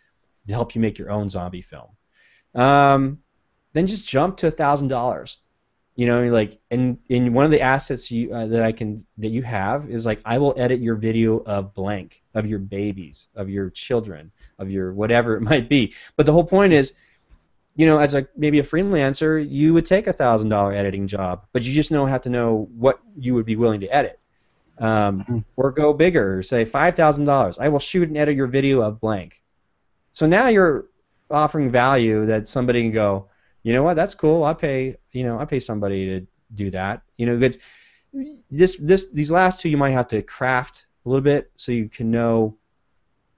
[0.47, 1.89] to help you make your own zombie film.
[2.55, 3.19] Um,
[3.73, 5.39] then just jump to thousand dollars.
[5.97, 9.29] You know, like, and in one of the assets you uh, that I can that
[9.29, 13.49] you have is like I will edit your video of blank of your babies, of
[13.49, 15.95] your children, of your whatever it might be.
[16.17, 16.93] But the whole point is,
[17.77, 21.47] you know, as a maybe a freelancer, you would take a thousand dollar editing job,
[21.55, 24.21] but you just don't have to know what you would be willing to edit.
[24.79, 25.39] Um, mm-hmm.
[25.57, 27.59] or go bigger, say five thousand dollars.
[27.59, 29.43] I will shoot and edit your video of blank.
[30.12, 30.87] So now you're
[31.31, 33.29] offering value that somebody can go,
[33.62, 34.45] you know what, that's cool.
[34.45, 37.03] I pay, you know, I pay somebody to do that.
[37.17, 37.59] You know, it's
[38.51, 41.89] this this these last two you might have to craft a little bit so you
[41.89, 42.57] can know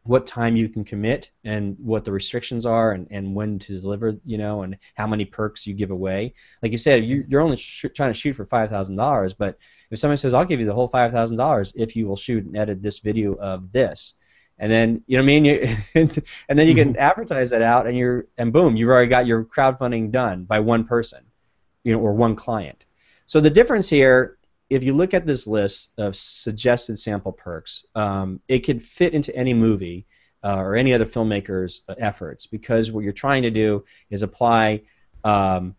[0.09, 4.15] what time you can commit and what the restrictions are and, and when to deliver,
[4.25, 6.33] you know, and how many perks you give away.
[6.63, 9.59] Like you said, you, you're only sh- trying to shoot for five thousand dollars, but
[9.91, 12.47] if somebody says, "I'll give you the whole five thousand dollars if you will shoot
[12.47, 14.15] and edit this video of this,"
[14.59, 15.77] and then you know what I mean, you,
[16.49, 17.03] and then you can mm-hmm.
[17.03, 20.85] advertise that out, and you're and boom, you've already got your crowdfunding done by one
[20.85, 21.23] person,
[21.85, 22.87] you know, or one client.
[23.27, 24.38] So the difference here
[24.71, 29.35] if you look at this list of suggested sample perks, um, it could fit into
[29.35, 30.07] any movie
[30.45, 34.83] uh, or any other filmmaker's efforts because what you're trying to do is apply
[35.25, 35.75] um,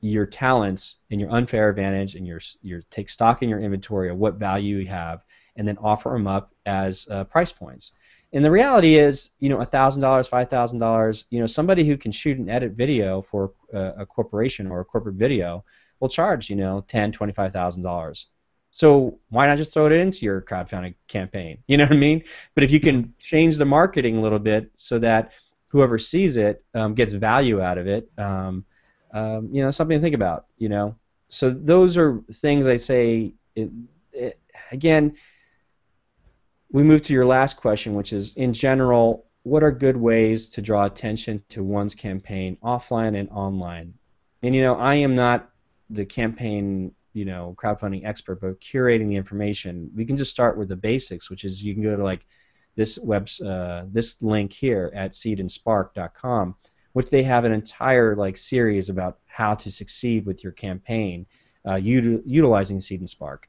[0.00, 4.18] your talents and your unfair advantage and your your take stock in your inventory of
[4.18, 5.24] what value you have
[5.56, 7.92] and then offer them up as uh, price points.
[8.32, 11.96] And the reality is, you know, thousand dollars, five thousand dollars, you know, somebody who
[11.96, 15.64] can shoot and edit video for uh, a corporation or a corporate video
[16.04, 18.28] will charge you know ten, twenty-five thousand dollars.
[18.70, 21.58] So why not just throw it into your crowdfunding campaign?
[21.68, 22.24] You know what I mean?
[22.54, 25.32] But if you can change the marketing a little bit so that
[25.68, 28.64] whoever sees it um, gets value out of it, um,
[29.12, 30.46] um, you know, something to think about.
[30.58, 30.96] You know,
[31.28, 33.34] so those are things I say.
[33.56, 33.70] It,
[34.12, 34.38] it,
[34.72, 35.16] again,
[36.70, 40.62] we move to your last question, which is in general, what are good ways to
[40.62, 43.94] draw attention to one's campaign offline and online?
[44.42, 45.53] And you know, I am not
[45.90, 49.90] the campaign you know crowdfunding expert, but curating the information.
[49.94, 52.26] We can just start with the basics, which is you can go to like
[52.74, 56.56] this web uh, this link here at seedandspark.com,
[56.92, 61.26] which they have an entire like series about how to succeed with your campaign
[61.64, 63.48] uh, util- utilizing Seed and Spark.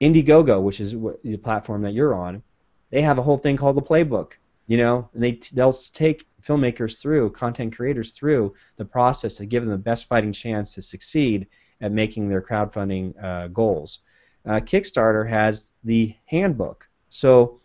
[0.00, 2.42] Indiegogo, which is the platform that you're on,
[2.90, 4.32] they have a whole thing called the playbook.
[4.66, 9.62] You know, and they they'll take filmmakers through, content creators through the process to give
[9.62, 11.48] them the best fighting chance to succeed
[11.84, 14.00] at making their crowdfunding uh, goals.
[14.46, 17.60] Uh, Kickstarter has the handbook, so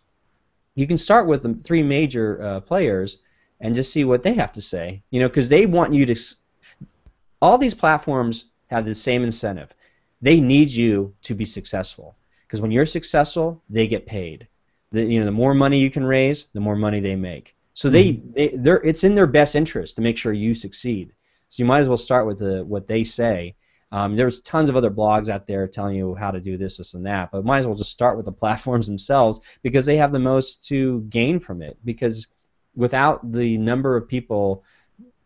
[0.74, 3.18] you can start with the three major uh, players
[3.60, 5.02] and just see what they have to say.
[5.10, 6.16] You know, because they want you to.
[7.42, 9.74] All these platforms have the same incentive.
[10.22, 14.46] They need you to be successful because when you're successful, they get paid.
[14.92, 17.56] The, you know, the more money you can raise, the more money they make.
[17.74, 18.32] So they, mm-hmm.
[18.32, 21.12] they they're, it's in their best interest to make sure you succeed.
[21.48, 23.54] So you might as well start with the, what they say
[23.92, 26.94] um, there's tons of other blogs out there telling you how to do this, this,
[26.94, 30.12] and that, but might as well just start with the platforms themselves because they have
[30.12, 31.76] the most to gain from it.
[31.84, 32.28] Because
[32.74, 34.64] without the number of people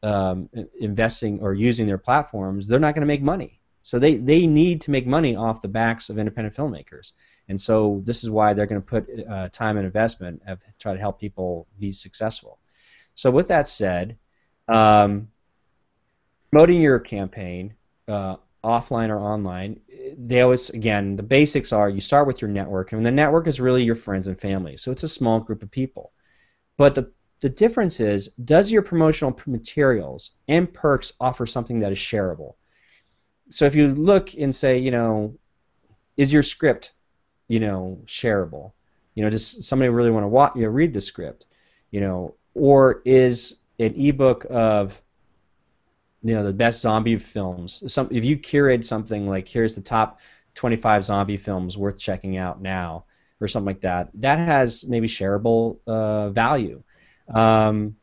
[0.03, 0.48] um,
[0.81, 3.61] investing or using their platforms, they're not going to make money.
[3.83, 7.12] So they, they need to make money off the backs of independent filmmakers.
[7.48, 10.94] And so this is why they're going to put uh, time and investment to try
[10.94, 12.59] to help people be successful.
[13.14, 14.16] So with that said,
[14.68, 15.29] um,
[16.50, 17.74] promoting your campaign
[18.09, 19.81] uh, offline or online,
[20.16, 23.61] they always again the basics are you start with your network, and the network is
[23.61, 24.77] really your friends and family.
[24.77, 26.12] So it's a small group of people.
[26.77, 31.98] But the the difference is, does your promotional materials and perks offer something that is
[31.98, 32.55] shareable?
[33.50, 35.37] So if you look and say, you know,
[36.16, 36.94] is your script,
[37.48, 38.72] you know, shareable?
[39.14, 41.44] You know, does somebody really want to watch, you know, read the script?
[41.90, 45.03] You know, or is an ebook of
[46.25, 47.83] you know the best zombie films.
[47.93, 50.21] Some if you curate something like here's the top
[50.55, 53.05] 25 zombie films worth checking out now
[53.41, 56.83] or something like that, that has maybe shareable uh, value.
[57.33, 57.97] Um,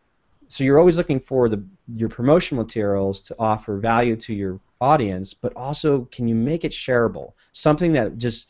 [0.48, 5.34] so you're always looking for the your promotional materials to offer value to your audience,
[5.34, 7.34] but also can you make it shareable?
[7.54, 8.48] Something that just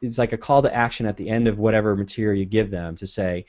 [0.00, 2.94] is like a call to action at the end of whatever material you give them
[2.96, 3.46] to say,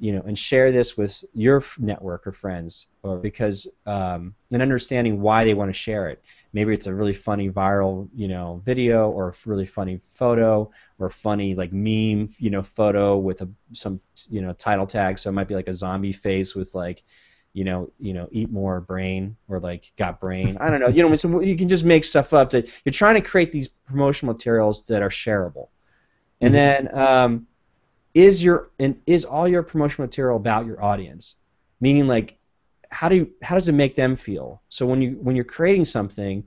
[0.00, 5.20] you know, and share this with your network or friends, or because um, and understanding
[5.20, 6.24] why they want to share it.
[6.54, 11.10] Maybe it's a really funny viral, you know, video, or a really funny photo, or
[11.10, 15.18] funny like meme, you know, photo with a some you know title tag.
[15.18, 17.02] So it might be like a zombie face with like,
[17.52, 20.56] you know, you know, eat more brain or like got brain.
[20.58, 20.88] I don't know.
[20.88, 23.68] You know, so you can just make stuff up that you're trying to create these
[23.68, 25.68] promotional materials that are shareable.
[26.40, 27.46] And then um,
[28.14, 31.36] is your and is all your promotional material about your audience?
[31.80, 32.38] Meaning like
[32.90, 34.62] how do you, how does it make them feel?
[34.68, 36.44] So when you when you're creating something,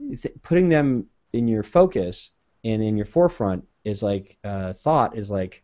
[0.00, 2.30] th- putting them in your focus
[2.64, 5.62] and in your forefront is like uh, thought is like,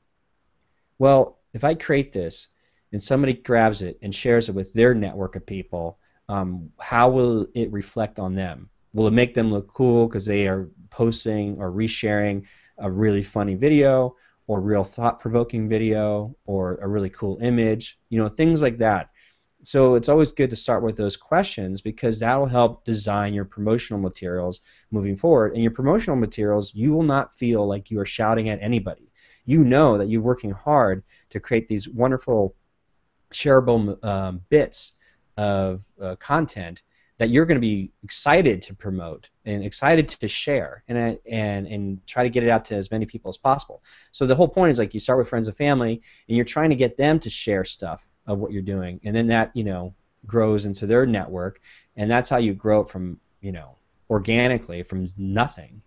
[0.99, 2.49] well, if I create this
[2.93, 5.99] and somebody grabs it and shares it with their network of people,
[6.29, 8.69] um, how will it reflect on them?
[8.93, 12.45] Will it make them look cool because they are posting or resharing
[12.79, 14.17] a really funny video
[14.51, 18.01] or real thought-provoking video or a really cool image?
[18.09, 19.11] You know, things like that.
[19.63, 24.01] So it's always good to start with those questions because that'll help design your promotional
[24.01, 24.59] materials
[24.91, 25.53] moving forward.
[25.53, 29.13] And your promotional materials, you will not feel like you are shouting at anybody.
[29.45, 32.57] You know that you're working hard to create these wonderful
[33.33, 34.95] shareable um, bits
[35.37, 36.83] of uh, content
[37.21, 41.67] that you're going to be excited to promote and excited to share and uh, and
[41.67, 43.83] and try to get it out to as many people as possible.
[44.11, 46.71] So the whole point is like you start with friends and family and you're trying
[46.71, 49.95] to get them to share stuff of what you're doing, and then that you know
[50.25, 51.61] grows into their network,
[51.95, 53.77] and that's how you grow it from you know
[54.09, 55.83] organically from nothing.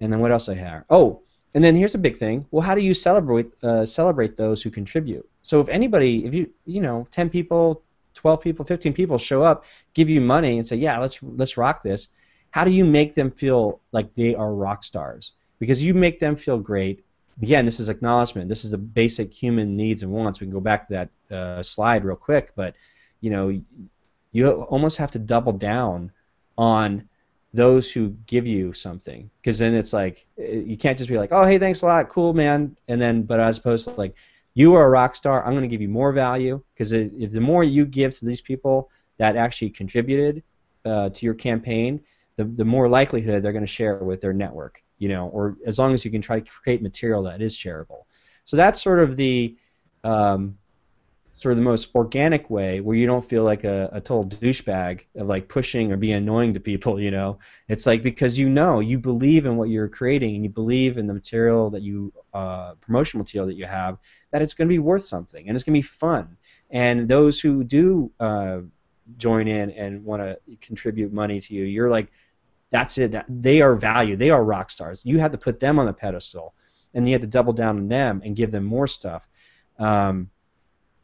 [0.00, 0.84] And then what else I have?
[0.88, 1.20] Oh,
[1.52, 2.46] and then here's a big thing.
[2.50, 5.28] Well, how do you celebrate uh, celebrate those who contribute?
[5.42, 7.82] So if anybody, if you you know, 10 people,
[8.16, 9.64] 12 people, 15 people show up,
[9.94, 12.08] give you money and say, yeah, let's let's rock this.
[12.50, 15.32] How do you make them feel like they are rock stars?
[15.58, 17.04] Because you make them feel great.
[17.42, 18.48] Again, this is acknowledgement.
[18.48, 20.40] This is the basic human needs and wants.
[20.40, 22.74] We can go back to that uh, slide real quick, but
[23.20, 23.60] you know,
[24.32, 26.10] you almost have to double down
[26.56, 27.08] on
[27.52, 31.44] those who give you something because then it's like you can't just be like oh
[31.44, 34.14] hey thanks a lot cool man and then but as opposed to like
[34.56, 35.44] you are a rock star.
[35.44, 38.40] I'm going to give you more value because if the more you give to these
[38.40, 40.42] people that actually contributed
[40.86, 42.00] uh, to your campaign,
[42.36, 44.82] the, the more likelihood they're going to share with their network.
[44.96, 48.04] You know, or as long as you can try to create material that is shareable.
[48.46, 49.58] So that's sort of the
[50.02, 50.54] um,
[51.36, 55.02] sort of the most organic way where you don't feel like a, a total douchebag
[55.16, 57.38] of like pushing or being annoying to people, you know.
[57.68, 61.06] It's like because you know, you believe in what you're creating and you believe in
[61.06, 63.98] the material that you, uh, promotional material that you have,
[64.30, 66.38] that it's going to be worth something and it's going to be fun.
[66.70, 68.60] And those who do uh,
[69.18, 72.10] join in and want to contribute money to you, you're like,
[72.70, 73.14] that's it.
[73.28, 74.16] They are value.
[74.16, 75.02] They are rock stars.
[75.04, 76.54] You have to put them on the pedestal,
[76.94, 79.28] and you have to double down on them and give them more stuff.
[79.78, 80.30] Um,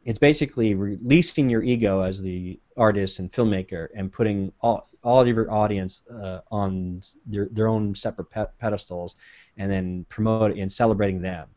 [0.05, 5.27] it's basically releasing your ego as the artist and filmmaker and putting all, all of
[5.27, 9.15] your audience uh, on their, their own separate pe- pedestals
[9.57, 11.47] and then promoting and celebrating them.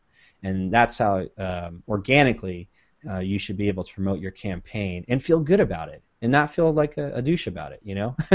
[0.43, 2.69] And that's how um, organically
[3.09, 6.31] uh, you should be able to promote your campaign and feel good about it and
[6.31, 8.15] not feel like a, a douche about it, you know?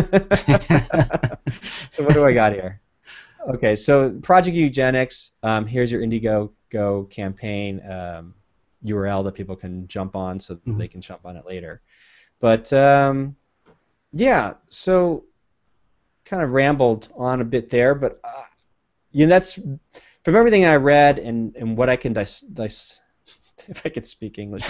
[1.90, 2.80] so what do I got here?
[3.48, 7.80] Okay, so Project Eugenics, um, here's your Indiegogo campaign.
[7.88, 8.34] Um,
[8.84, 10.78] URL that people can jump on so mm-hmm.
[10.78, 11.80] they can jump on it later.
[12.40, 13.36] But um,
[14.12, 15.24] yeah, so
[16.24, 18.44] kind of rambled on a bit there, but uh,
[19.10, 19.54] you know that's
[20.24, 23.00] from everything I read and, and what I can dis, dis
[23.68, 24.64] if I could speak English,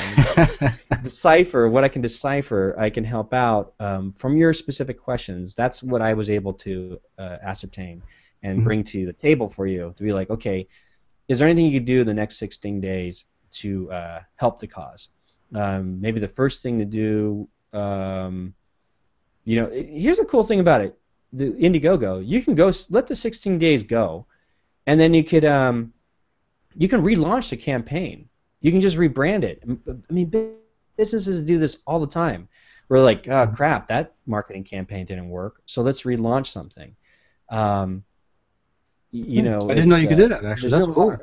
[1.02, 5.54] decipher what I can decipher, I can help out um, from your specific questions.
[5.54, 8.02] That's what I was able to uh, ascertain
[8.42, 8.64] and mm-hmm.
[8.64, 10.68] bring to the table for you to be like, okay,
[11.28, 14.66] is there anything you could do in the next 16 days to uh, help the
[14.66, 15.08] cause.
[15.54, 18.54] Um, maybe the first thing to do, um,
[19.44, 20.98] you know, here's a cool thing about it:
[21.32, 24.26] the Indiegogo, you can go let the 16 days go,
[24.86, 25.92] and then you could um,
[26.76, 28.28] you can relaunch the campaign.
[28.60, 29.62] You can just rebrand it.
[29.66, 30.56] I mean,
[30.96, 32.48] businesses do this all the time.
[32.88, 36.94] We're like, oh crap, that marketing campaign didn't work, so let's relaunch something.
[37.48, 38.04] Um,
[39.10, 39.46] you hmm.
[39.46, 40.44] know, I didn't know you could do that.
[40.44, 41.18] Actually, that's no cool.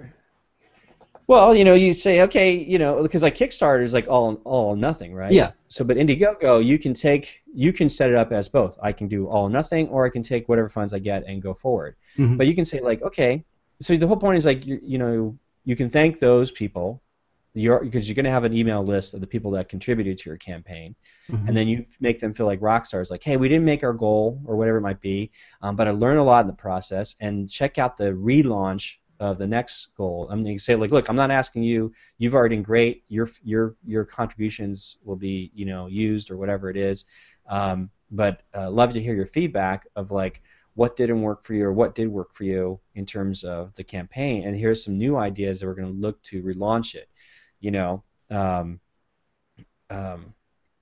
[1.29, 4.75] Well, you know, you say, okay, you know, because like Kickstarter is like all all
[4.75, 5.31] nothing, right?
[5.31, 5.51] Yeah.
[5.67, 8.79] So, but Indiegogo, you can take, you can set it up as both.
[8.81, 11.53] I can do all nothing, or I can take whatever funds I get and go
[11.53, 11.97] forward.
[12.17, 12.37] Mm-hmm.
[12.37, 13.45] But you can say like, okay,
[13.79, 16.99] so the whole point is like, you, you know, you can thank those people,
[17.53, 20.31] you're because you're going to have an email list of the people that contributed to
[20.31, 20.95] your campaign,
[21.29, 21.47] mm-hmm.
[21.47, 23.11] and then you make them feel like rock stars.
[23.11, 25.29] Like, hey, we didn't make our goal or whatever it might be,
[25.61, 27.13] um, but I learned a lot in the process.
[27.21, 30.27] And check out the relaunch of the next goal.
[30.29, 31.91] I'm going to say like, look, I'm not asking you.
[32.17, 33.03] You've already done great.
[33.07, 37.05] Your your your contributions will be you know used or whatever it is.
[37.47, 40.41] Um, but uh, love to hear your feedback of like
[40.75, 43.83] what didn't work for you or what did work for you in terms of the
[43.83, 44.43] campaign.
[44.43, 47.09] And here's some new ideas that we're going to look to relaunch it.
[47.59, 48.03] You know.
[48.31, 48.79] Um,
[49.89, 50.33] um,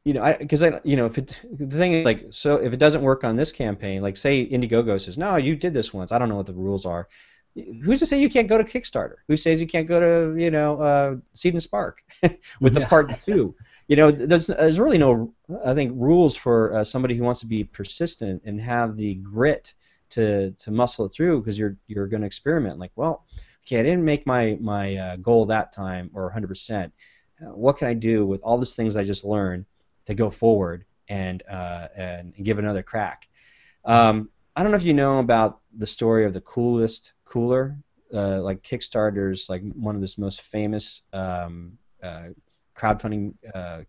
[0.04, 2.72] you know, because I, I, you know, if it, the thing is like, so if
[2.72, 6.14] it doesn't work on this campaign, like say Indiegogo says, no, you did this once.
[6.14, 7.10] I don't know what the rules are
[7.84, 9.16] who's to say you can't go to Kickstarter?
[9.28, 12.04] Who says you can't go to you know uh, Seed and Spark
[12.62, 12.88] with the Yeah.
[12.88, 13.56] part two?
[13.90, 15.34] You know, there's there's really no
[15.64, 19.74] I think rules for uh, somebody who wants to be persistent and have the grit
[20.10, 22.80] to to muscle it through because you're you're going to experiment.
[22.80, 23.24] Like, well,
[23.66, 26.94] okay, I didn't make my my uh, goal that time or 100 percent.
[27.40, 29.66] What can I do with all these things I just learned
[30.06, 33.30] to go forward and uh, and give another crack?
[33.86, 37.78] Um, I don't know if you know about the story of the coolest cooler.
[38.12, 42.30] Uh, like Kickstarter's like one of the most famous um, uh,
[42.76, 43.82] crowdfunding uh,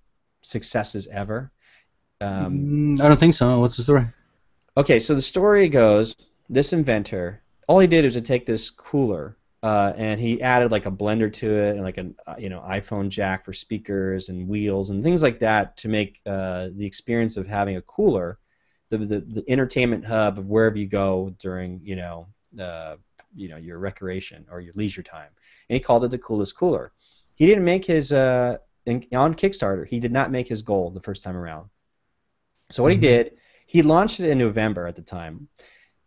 [0.42, 1.50] successes ever.
[2.20, 3.60] Um, Mm, I don't think so.
[3.60, 4.06] What's the story?
[4.76, 6.14] Okay, so the story goes:
[6.50, 10.84] this inventor, all he did was to take this cooler, uh, and he added like
[10.86, 14.48] a blender to it, and like an uh, you know iPhone jack for speakers and
[14.48, 18.38] wheels and things like that to make uh, the experience of having a cooler,
[18.90, 22.28] the, the the entertainment hub of wherever you go during you know
[22.60, 22.96] uh,
[23.34, 25.30] you know your recreation or your leisure time,
[25.68, 26.92] and he called it the coolest cooler.
[27.34, 29.86] He didn't make his uh, in, on Kickstarter.
[29.86, 31.68] He did not make his goal the first time around.
[32.70, 32.94] So what Mhm.
[32.94, 35.48] he did he launched it in November at the time,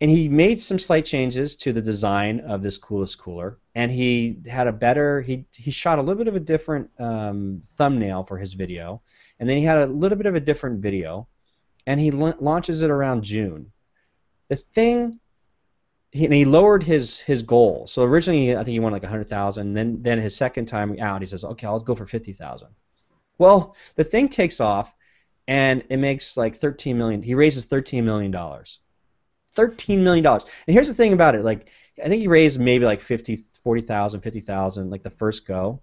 [0.02, 4.40] and he made some slight changes to the design of this coolest cooler, and he
[4.48, 8.38] had a better he he shot a little bit of a different um, thumbnail for
[8.40, 9.02] his video,
[9.40, 11.28] and then he had a little bit of a different video,
[11.88, 13.72] and he la- launches it around June.
[14.50, 15.20] The thing.
[16.12, 17.88] He, and he lowered his his goal.
[17.88, 19.74] So originally, I think he wanted like hundred thousand.
[19.74, 22.70] Then then his second time out, he says, "Okay, I'll go for fifty thousand.
[23.38, 24.94] Well, the thing takes off,
[25.48, 27.24] and it makes like 13 million.
[27.24, 28.80] He raises 13 million dollars.
[29.56, 30.44] 13 million dollars.
[30.68, 31.68] And here's the thing about it, like
[32.04, 35.82] I think he raised maybe like 50 40,000, 50,000 like the first go.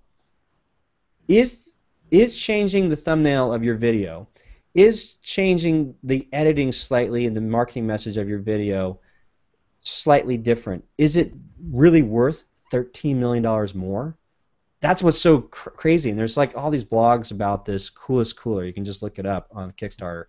[1.26, 1.74] Is
[2.11, 4.28] is changing the thumbnail of your video,
[4.74, 9.00] is changing the editing slightly and the marketing message of your video
[9.82, 10.84] slightly different.
[10.98, 11.32] Is it
[11.72, 14.16] really worth 13 million dollars more?
[14.80, 16.10] that's what's so cr- crazy.
[16.10, 18.64] And there's like all these blogs about this coolest cooler.
[18.64, 20.24] You can just look it up on Kickstarter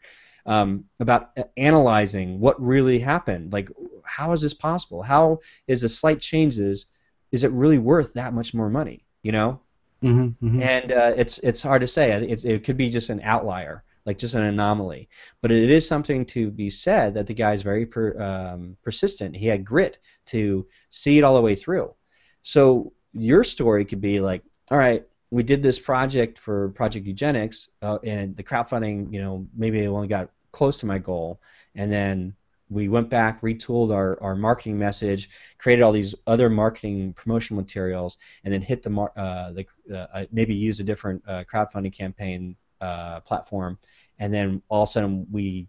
[0.45, 3.53] um, about a- analyzing what really happened.
[3.53, 3.69] Like,
[4.05, 5.03] how is this possible?
[5.03, 6.87] How is a slight changes?
[7.31, 9.05] Is it really worth that much more money?
[9.23, 9.61] You know,
[10.03, 10.61] Mm-hmm, mm-hmm.
[10.61, 12.15] and uh, it's it's hard to say.
[12.15, 15.09] I think It's, it could be just an outlier, like just an anomaly.
[15.41, 19.35] But it is something to be said that the guy's very per, um, persistent.
[19.35, 21.93] He had grit to see it all the way through.
[22.41, 27.69] So your story could be like, all right, we did this project for Project Eugenics,
[27.81, 31.39] uh, and the crowdfunding, you know, maybe I only got close to my goal,
[31.75, 32.35] and then
[32.69, 38.17] we went back, retooled our, our marketing message, created all these other marketing promotional materials,
[38.43, 39.65] and then hit the mar- uh, the
[40.13, 43.77] uh, maybe use a different uh, crowdfunding campaign uh, platform,
[44.19, 45.67] and then all of a sudden we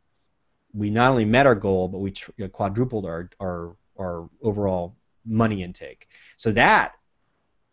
[0.73, 4.97] we not only met our goal, but we tr- quadrupled our, our our overall
[5.27, 6.09] money intake.
[6.37, 6.93] So that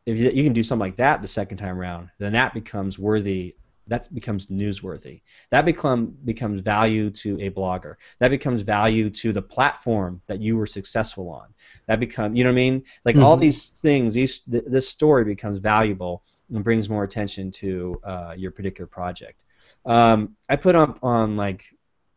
[0.05, 2.97] if you, you can do something like that the second time around, then that becomes
[2.99, 3.55] worthy.
[3.88, 5.21] That becomes newsworthy.
[5.49, 7.95] That become becomes value to a blogger.
[8.19, 11.47] That becomes value to the platform that you were successful on.
[11.88, 12.83] That become you know what I mean?
[13.05, 13.41] Like all Mhm.
[13.41, 18.51] these things, these th- this story becomes valuable and brings more attention to uh, your
[18.51, 19.43] particular project.
[19.85, 21.65] Um, I put up on like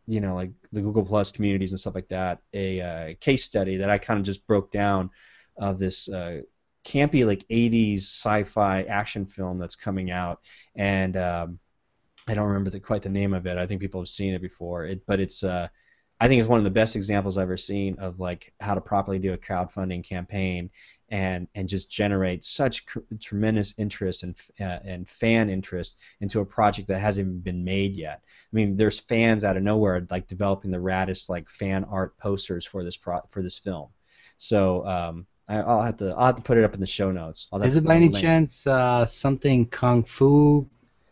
[0.07, 3.78] you know like the Google Plus communities and stuff like that a uh, case study
[3.78, 5.11] that I kind of just broke down
[5.57, 6.41] of this uh,
[6.85, 10.41] campy like 80s sci-fi action film that's coming out
[10.74, 11.59] and um,
[12.26, 13.59] I don't remember the, quite the name of it.
[13.59, 14.85] I think people have seen it before.
[14.85, 15.68] It, but it's uh,
[16.20, 18.81] I think it's one of the best examples I've ever seen of like how to
[18.81, 20.70] properly do a crowdfunding campaign
[21.11, 26.47] and and just generate such cr- tremendous interest and uh, and fan interest into a
[26.47, 28.21] project that hasn't even been made yet.
[28.25, 32.65] I mean, there's fans out of nowhere like developing the raddest like fan art posters
[32.65, 33.89] for this pro- for this film.
[34.39, 37.11] So um, I, I'll have to I'll have to put it up in the show
[37.11, 37.49] notes.
[37.63, 38.17] Is it by any link.
[38.17, 40.69] chance uh, something kung fu?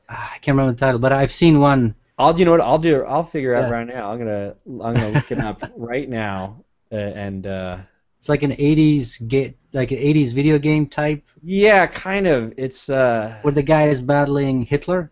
[0.08, 1.94] Ah, I can't remember the title, but I've seen one.
[2.18, 3.04] I'll do you know what I'll do.
[3.04, 4.12] I'll figure it out right now.
[4.12, 7.46] I'm gonna I'm gonna look it up right now uh, and.
[8.28, 12.52] It's like an '80s ga- like an '80s video game type, Yeah, kind of.
[12.58, 15.10] It's uh where the guy is battling Hitler.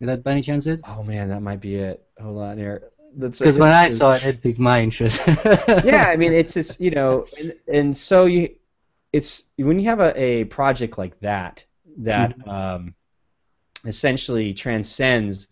[0.00, 0.80] Is that by any chance it?
[0.86, 2.02] oh man, that might be it.
[2.18, 2.90] Hold on here.
[3.18, 5.20] That's Because when I saw it, it piqued my interest.
[5.84, 8.48] yeah, I mean it's just you know, and, and so you,
[9.12, 11.66] it's when you have a, a project like that
[11.98, 12.94] that um,
[13.84, 15.48] essentially transcends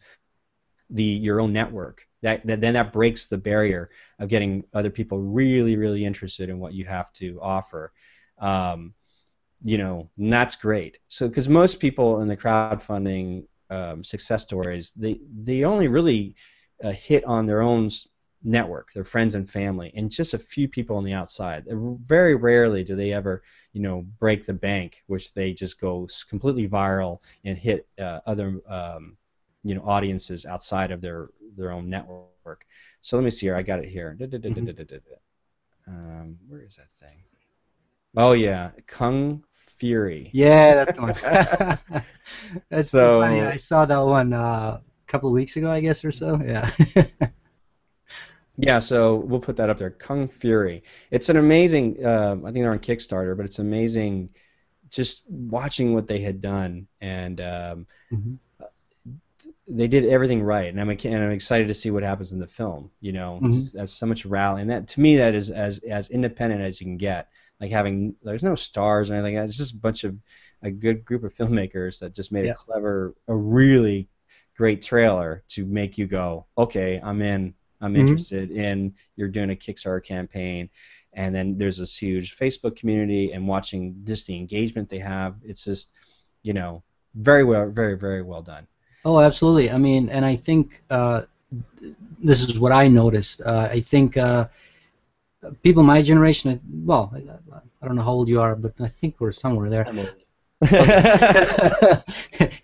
[0.89, 2.06] the your own network.
[2.23, 6.59] That, that then that breaks the barrier of getting other people really really interested in
[6.59, 7.93] what you have to offer.
[8.39, 8.95] Um,
[9.63, 10.99] you know, and that's great.
[11.09, 16.37] So because most people in the crowdfunding um, success stories, they they only really
[16.83, 17.91] uh, hit on their own
[18.43, 21.65] network, their friends and family, and just a few people on the outside.
[22.07, 23.43] Very rarely do they ever,
[23.73, 28.61] you know, break the bank, which they just go completely viral and hit uh, other,
[28.69, 29.17] um,
[29.67, 32.67] you know, audiences outside of their their own network.
[33.01, 33.57] So let me see here.
[33.57, 34.17] I got it here.
[34.19, 34.71] Mm-hmm.
[35.89, 37.23] Um, where is that thing?
[38.17, 40.31] Oh yeah, Kung Fury.
[40.33, 42.03] Yeah, that's the one.
[42.71, 43.43] that's so funny.
[43.43, 46.41] I saw that one uh, a couple of weeks ago, I guess, or so.
[46.45, 46.71] Yeah.
[48.57, 49.91] yeah, so we'll put that up there.
[49.91, 50.83] Kung Fury.
[51.11, 52.05] It's an amazing.
[52.05, 54.31] Uh, I think they're on Kickstarter, but it's amazing.
[54.89, 58.35] Just watching what they had done, and um, mm-hmm.
[59.69, 62.47] They did everything right, and I'm and I'm excited to see what happens in the
[62.47, 62.91] film.
[63.01, 63.79] You know, mm-hmm.
[63.79, 66.87] that's so much rally, and that to me that is as as independent as you
[66.87, 67.29] can get
[67.61, 69.37] like having there's no stars or anything.
[69.37, 70.17] It's just a bunch of
[70.63, 72.53] a good group of filmmakers that just made yeah.
[72.53, 74.09] a clever, a really
[74.57, 77.55] great trailer to make you go, okay, I'm in.
[77.81, 78.01] I'm mm-hmm.
[78.01, 78.95] interested in.
[79.17, 80.71] You're doing a Kickstarter campaign,
[81.13, 85.37] and then there's this huge Facebook community, and watching just the engagement they have.
[85.43, 85.93] It's just,
[86.43, 86.83] you know,
[87.15, 88.67] very well, very very well done.
[89.05, 89.71] Oh, absolutely.
[89.71, 91.23] I mean, and I think uh,
[92.21, 93.41] this is what I noticed.
[93.43, 94.17] Uh, I think.
[94.17, 94.49] Uh,
[95.63, 97.13] people my generation, well,
[97.83, 99.87] I don't know how old you are, but I think we're somewhere there.
[99.87, 100.15] I'm old.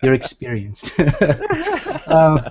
[0.01, 0.91] You're experienced.
[2.07, 2.45] um,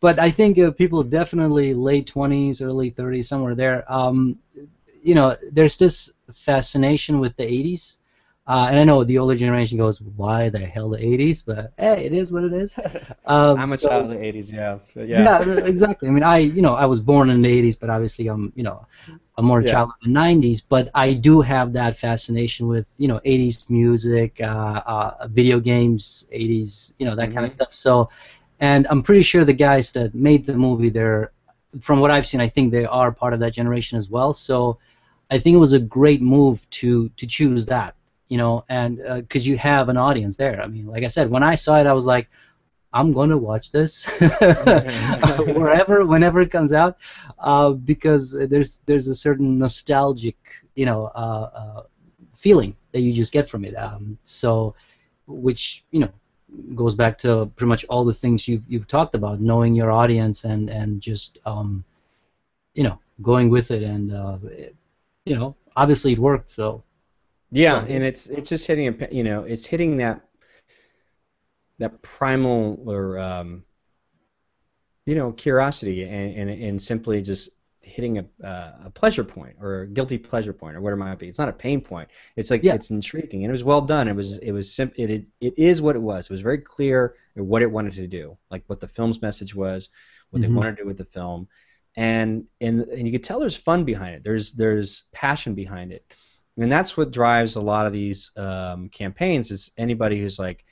[0.00, 3.90] but I think uh, people definitely late 20s, early 30s, somewhere there.
[3.92, 4.38] Um,
[5.02, 7.98] you know, there's this fascination with the 80s
[8.46, 12.04] uh, and I know the older generation goes, "Why the hell the '80s?" But hey,
[12.04, 12.74] it is what it is.
[13.26, 14.78] Um, I'm a so, child of the '80s, yeah.
[14.94, 15.42] Yeah.
[15.42, 16.08] Yeah, exactly.
[16.08, 18.62] I mean, I you know I was born in the '80s, but obviously I'm you
[18.62, 18.86] know
[19.38, 19.72] I'm more a yeah.
[19.72, 20.60] child of the '90s.
[20.68, 26.26] But I do have that fascination with you know '80s music, uh, uh, video games,
[26.30, 27.34] '80s, you know that mm-hmm.
[27.34, 27.72] kind of stuff.
[27.72, 28.10] So,
[28.60, 31.32] and I'm pretty sure the guys that made the movie, they're
[31.80, 34.34] from what I've seen, I think they are part of that generation as well.
[34.34, 34.76] So,
[35.30, 37.94] I think it was a great move to to choose that
[38.34, 40.60] you know, and because uh, you have an audience there.
[40.60, 42.26] I mean, like I said, when I saw it, I was like,
[42.92, 44.06] I'm to watch this
[45.60, 46.98] wherever, whenever it comes out,
[47.38, 50.36] uh, because there's there's a certain nostalgic,
[50.74, 51.82] you know, uh, uh,
[52.34, 53.76] feeling that you just get from it.
[53.76, 54.74] Um, so,
[55.28, 56.10] which you know
[56.74, 60.42] goes back to pretty much all the things you've you've talked about, knowing your audience
[60.42, 61.84] and and just um,
[62.74, 64.38] you know going with it, and uh,
[65.24, 66.50] you know obviously it worked.
[66.50, 66.82] So
[67.54, 70.22] yeah, and it's it's just hitting a you know it's hitting that
[71.78, 73.64] that primal or um,
[75.06, 77.50] you know curiosity and, and and simply just
[77.80, 81.18] hitting a uh, a pleasure point or a guilty pleasure point or whatever it might
[81.18, 81.28] be.
[81.28, 82.08] It's not a pain point.
[82.36, 82.74] It's like yeah.
[82.74, 84.08] it's intriguing and it was well done.
[84.08, 86.26] It was it was sim- it, it it is what it was.
[86.26, 89.90] It was very clear what it wanted to do, like what the film's message was,
[90.30, 90.52] what mm-hmm.
[90.52, 91.46] they wanted to do with the film,
[91.94, 94.24] and and and you could tell there's fun behind it.
[94.24, 96.04] There's there's passion behind it
[96.58, 100.64] and that's what drives a lot of these um, campaigns is anybody who's like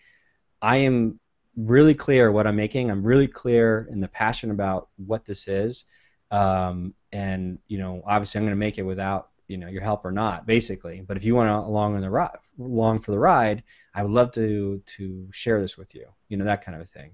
[0.61, 1.19] i am
[1.57, 2.91] really clear what i'm making.
[2.91, 5.85] I'm really clear in the passion about what this is
[6.31, 10.05] um, and you know obviously i'm going to make it without you know your help
[10.05, 11.03] or not basically.
[11.03, 13.63] But if you want to along on the ride along for the ride
[13.95, 16.87] i would love to to share this with you you know that kind of a
[16.87, 17.13] thing.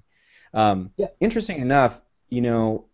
[0.55, 1.09] Um, yeah.
[1.21, 2.87] interesting enough you know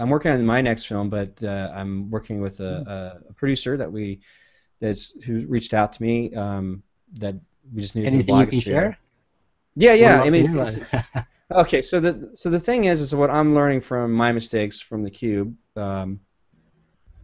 [0.00, 3.92] I'm working on my next film, but uh, I'm working with a, a, producer that
[3.92, 4.20] we
[4.80, 6.82] that's who reached out to me um,
[7.14, 7.34] that
[7.72, 8.98] we just need Anything some you can share?
[9.76, 10.22] Yeah, yeah.
[10.22, 10.94] I mean, it's, it's,
[11.52, 11.82] okay.
[11.82, 15.10] So the so the thing is, is what I'm learning from my mistakes from the
[15.10, 16.20] cube, um,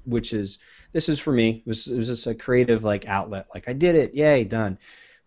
[0.05, 0.59] which is
[0.93, 1.63] this is for me.
[1.65, 3.47] It was it was just a creative like outlet.
[3.55, 4.79] Like I did it, yay, done.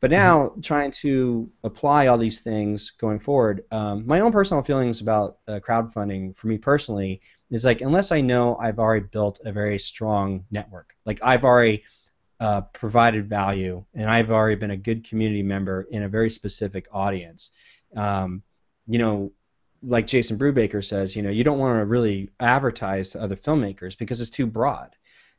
[0.01, 0.61] But now mm-hmm.
[0.61, 5.59] trying to apply all these things going forward, um, my own personal feelings about uh,
[5.59, 7.21] crowdfunding for me personally
[7.51, 11.83] is like unless I know I've already built a very strong network, like I've already
[12.39, 16.87] uh, provided value, and I've already been a good community member in a very specific
[16.91, 17.51] audience.
[17.95, 18.43] Um,
[18.87, 19.31] you know,
[19.83, 23.97] like Jason Brubaker says, you know, you don't want to really advertise to other filmmakers
[23.97, 24.95] because it's too broad.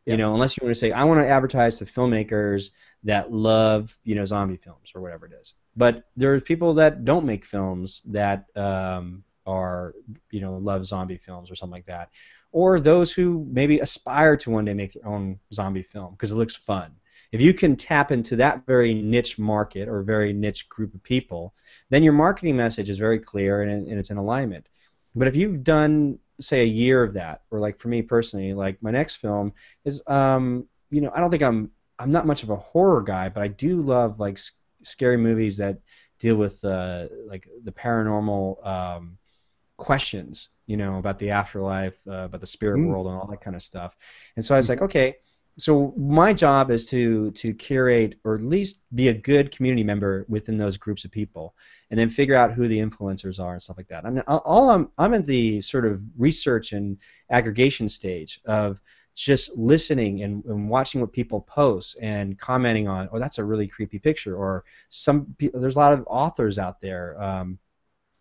[0.07, 2.71] You know, unless you want to say, I want to advertise to filmmakers
[3.05, 5.55] that love, you know, zombie films or whatever it is.
[5.77, 9.95] But there's people that don't make films that um, are,
[10.31, 12.09] you know, love zombie films or something like that
[12.53, 16.37] or those who maybe aspire to one day make their own zombie film because it
[16.37, 16.93] looks fun.
[17.33, 21.55] If you can tap into that very niche market or very niche group of people,
[21.89, 24.69] then your marketing message is very clear and, and it's in alignment.
[25.15, 28.83] But if you've done, say, a year of that, or like for me personally, like
[28.83, 29.53] my next film
[29.85, 31.71] is, um, you know, I don't think I'm,
[32.01, 34.39] I'm not much of a horror guy, but I do love like
[34.83, 35.79] scary movies that
[36.19, 38.67] deal with uh, like the paranormal.
[38.67, 39.19] Um,
[39.81, 42.89] questions, you know, about the afterlife, uh, about the spirit Mm.
[42.89, 43.97] world, and all that kind of stuff.
[44.37, 45.17] And so I was like, okay,
[45.59, 50.25] so my job is to to curate or at least be a good community member
[50.29, 51.55] within those groups of people,
[51.91, 54.05] and then figure out who the influencers are and stuff like that.
[54.05, 58.81] And all I'm I'm at the sort of research and aggregation stage of
[59.17, 63.67] just listening and, and watching what people post and commenting on, oh, that's a really
[63.67, 67.17] creepy picture, or some people, there's a lot of authors out there.
[67.29, 67.59] Um,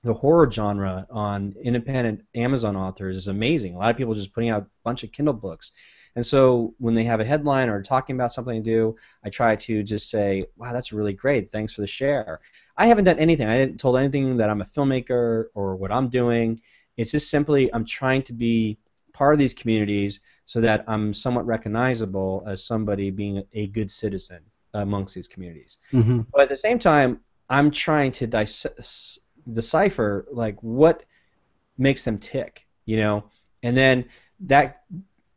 [0.03, 3.75] the horror genre on independent Amazon authors is amazing.
[3.75, 5.71] A lot of people just putting out a bunch of Kindle books.
[6.15, 9.55] And so when they have a headline or talking about something to do, I try
[9.55, 11.49] to just say, wow, that's really great.
[11.49, 12.39] Thanks for the share.
[12.77, 13.47] I haven't done anything.
[13.47, 16.61] I haven't told anything that I'm a filmmaker or what I'm doing.
[16.97, 18.79] It's just simply I'm trying to be
[19.13, 24.39] part of these communities so that I'm somewhat recognizable as somebody being a good citizen
[24.73, 25.77] amongst these communities.
[25.91, 26.21] Mm-hmm.
[26.31, 27.19] But at the same time,
[27.49, 29.19] I'm trying to dis-
[29.51, 31.03] decipher like what
[31.77, 33.25] makes them tick, you know,
[33.63, 34.05] and then
[34.41, 34.83] that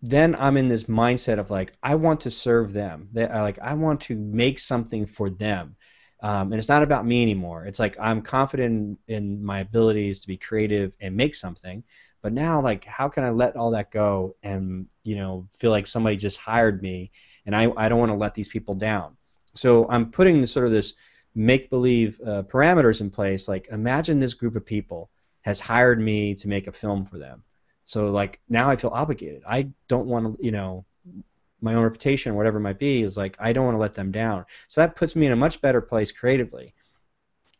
[0.03, 3.09] then I'm in this mindset of like I want to serve them.
[3.12, 5.76] That like I want to make something for them.
[6.22, 7.64] Um, and it's not about me anymore.
[7.64, 11.82] It's like I'm confident in, in my abilities to be creative and make something.
[12.20, 15.86] But now, like, how can I let all that go and you know feel like
[15.86, 17.11] somebody just hired me,
[17.46, 19.16] and I, I don't want to let these people down.
[19.55, 20.94] So I'm putting sort of this
[21.34, 23.48] make believe uh, parameters in place.
[23.48, 25.10] Like, imagine this group of people
[25.42, 27.42] has hired me to make a film for them.
[27.84, 29.42] So like now I feel obligated.
[29.46, 30.84] I don't want to, you know,
[31.60, 34.12] my own reputation, whatever it might be, is like I don't want to let them
[34.12, 34.44] down.
[34.68, 36.74] So that puts me in a much better place creatively.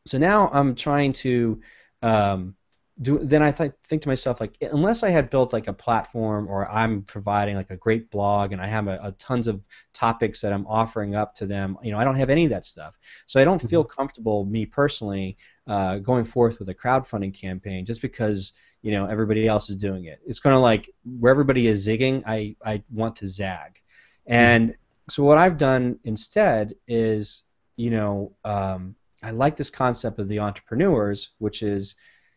[0.07, 1.61] So now I'm trying to
[2.03, 2.57] um,
[3.01, 3.19] do.
[3.19, 6.71] Then I th- think to myself like, unless I had built like a platform or
[6.71, 9.61] I'm providing like a great blog and I have a, a tons of
[9.95, 12.65] topics that I'm offering up to them, you know, I don't have any of that
[12.65, 12.99] stuff.
[13.27, 13.69] So I don't Mm-hmm.
[13.69, 15.37] feel comfortable, me personally,
[15.67, 20.07] uh, going forth with a crowdfunding campaign just because you know everybody else is doing
[20.07, 20.21] it.
[20.27, 23.81] It's kind of like where everybody is zigging, I I want to zag,
[24.27, 24.75] and
[25.09, 27.45] so what I've done instead is
[27.77, 31.95] you know um, I like this concept of the entrepreneurs, which is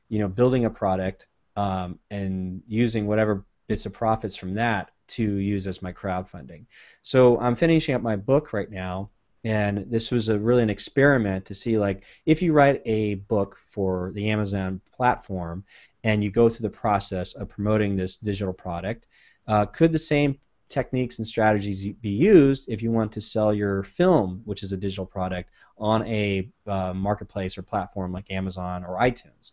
[0.10, 5.24] you know building a product um, and using whatever bits of profits from that to
[5.24, 6.66] use as my crowdfunding.
[7.02, 9.10] So I'm finishing up my book right now
[9.46, 13.58] and this was a really an experiment to see like if you write a book
[13.70, 15.64] for the Amazon platform
[16.04, 19.08] and you go through the process of promoting this digital product,
[19.48, 23.84] uh, could the same techniques and strategies be used if you want to sell your
[23.84, 28.98] film, which is a digital product, on a uh, marketplace or platform like Amazon or
[28.98, 29.52] iTunes?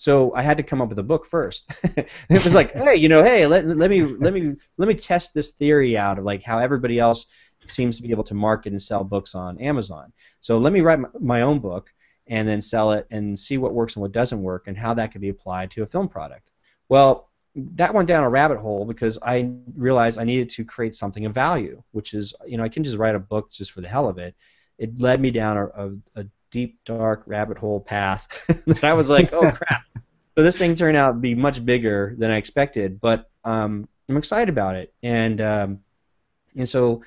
[0.00, 1.70] So I had to come up with a book first.
[1.84, 5.34] it was like, hey, you know, hey, let, let me let me let me test
[5.34, 7.26] this theory out of like how everybody else
[7.66, 10.10] seems to be able to market and sell books on Amazon.
[10.40, 11.92] So let me write my, own book
[12.26, 15.12] and then sell it and see what works and what doesn't work and how that
[15.12, 16.50] could be applied to a film product.
[16.88, 21.26] Well, that went down a rabbit hole because I realized I needed to create something
[21.26, 23.88] of value, which is, you know, I can just write a book just for the
[23.88, 24.34] hell of it.
[24.78, 28.26] It led me down a, a, a deep, dark rabbit hole path
[28.66, 29.82] that I was like, oh crap.
[30.36, 34.16] So this thing turned out to be much bigger than I expected, but um, I'm
[34.16, 34.94] excited about it.
[35.02, 35.80] And um,
[36.56, 37.02] and so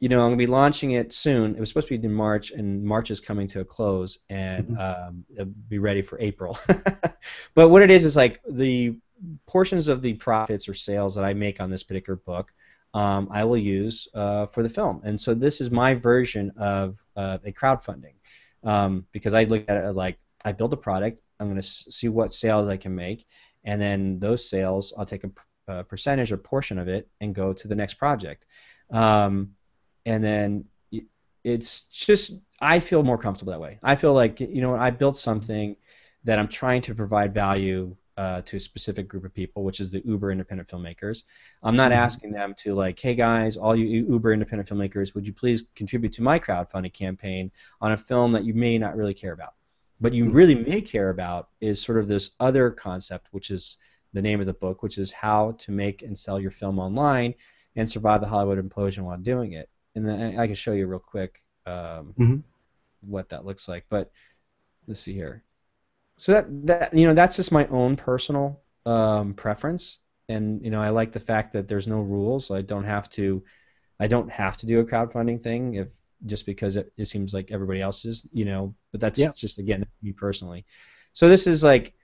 [0.00, 1.56] you know, I'm going to be launching it soon.
[1.56, 4.68] It was supposed to be in March, and March is coming to a close, and
[4.68, 5.08] Mhm.
[5.08, 6.56] um, it'll be ready for April.
[7.54, 8.96] but what it is is like the
[9.46, 12.52] portions of the profits or sales that I make on this particular book,
[12.94, 15.00] um, I will use uh, for the film.
[15.04, 18.14] And so this is my version of uh, a crowdfunding,
[18.64, 21.20] um, because I look at it like I build a product.
[21.40, 23.26] I'm going to see what sales I can make,
[23.64, 25.24] and then those sales, I'll take
[25.68, 28.46] a percentage or portion of it and go to the next project.
[28.90, 29.50] Um,
[30.06, 30.64] and then
[31.44, 33.78] it's just I feel more comfortable that way.
[33.82, 35.76] I feel like you know I built something
[36.24, 39.92] that I'm trying to provide value uh, to a specific group of people, which is
[39.92, 41.22] the Uber independent filmmakers.
[41.62, 41.96] I'm not Mhm.
[42.06, 46.12] asking them to like, hey guys, all you Uber independent filmmakers, would you please contribute
[46.14, 49.54] to my crowdfunding campaign on a film that you may not really care about,
[50.00, 53.78] but you really may care about is sort of this other concept, which is
[54.12, 57.34] the name of the book, which is how to make and sell your film online
[57.76, 59.68] and survive the Hollywood implosion while doing it.
[59.94, 62.42] And then I I can show you real quick um, Mhm.
[63.06, 63.84] what that looks like.
[63.88, 64.10] But
[64.88, 65.44] let's see here.
[66.18, 70.82] So that that you know that's just my own personal um, preference, and you know
[70.82, 72.50] I like the fact that there's no rules.
[72.50, 73.44] I don't have to
[74.00, 75.88] I don't have to do a crowdfunding thing if
[76.26, 78.74] just because it, it seems like everybody else is, you know.
[78.92, 79.32] But that's Yeah.
[79.36, 80.66] just again me personally.
[81.14, 81.94] So this is like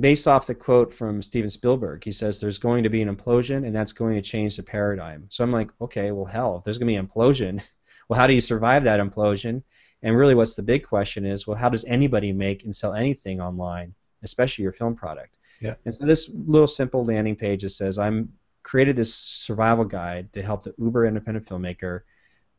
[0.00, 2.04] based off the quote from Steven Spielberg.
[2.04, 5.26] He says there's going to be an implosion, and that's going to change the paradigm.
[5.30, 7.62] So I'm like, okay, well, hell, if there's going to be an implosion,
[8.08, 9.62] well, how do you survive that implosion?
[10.06, 13.40] And really, what's the big question is, well, how does anybody make and sell anything
[13.40, 13.92] online,
[14.22, 15.36] especially your film product?
[15.60, 15.74] Yeah.
[15.84, 18.32] And so this little simple landing page that says I'm
[18.62, 22.02] created this survival guide to help the uber independent filmmaker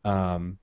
[0.04, 0.58] um,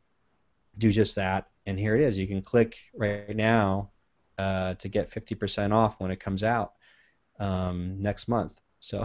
[0.76, 1.48] do just that.
[1.64, 2.18] And here it is.
[2.18, 3.88] You can click right now
[4.36, 6.74] uh, to get 50% off when it comes out
[7.40, 8.60] um, next month.
[8.80, 9.04] So,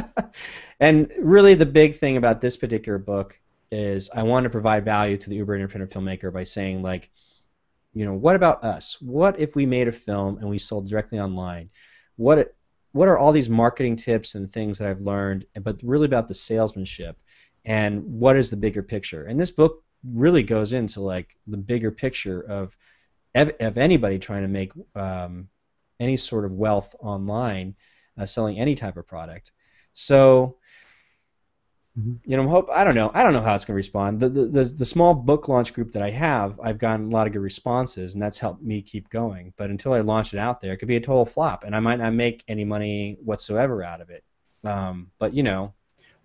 [0.78, 3.40] and really the big thing about this particular book
[3.72, 7.10] is I want to provide value to the Uber independent filmmaker by saying like,
[7.94, 9.00] you know, what about us?
[9.00, 11.70] What if we made a film and we sold directly online?
[12.16, 12.54] What
[12.92, 16.34] what are all these marketing tips and things that I've learned, but really about the
[16.34, 17.18] salesmanship
[17.64, 19.24] and what is the bigger picture?
[19.24, 22.76] And this book really goes into like the bigger picture of
[23.34, 25.48] of anybody trying to make um,
[25.98, 27.74] any sort of wealth online,
[28.18, 29.52] uh, selling any type of product.
[29.94, 30.56] So,
[31.98, 32.14] mm-hmm.
[32.24, 33.10] you know, hope I don't know.
[33.14, 34.20] I don't know how it's going to respond.
[34.20, 37.26] The, the, the the small book launch group that I have, I've gotten a lot
[37.26, 39.52] of good responses, and that's helped me keep going.
[39.56, 41.80] But until I launch it out there, it could be a total flop, and I
[41.80, 44.24] might not make any money whatsoever out of it.
[44.64, 45.74] Um, but you know,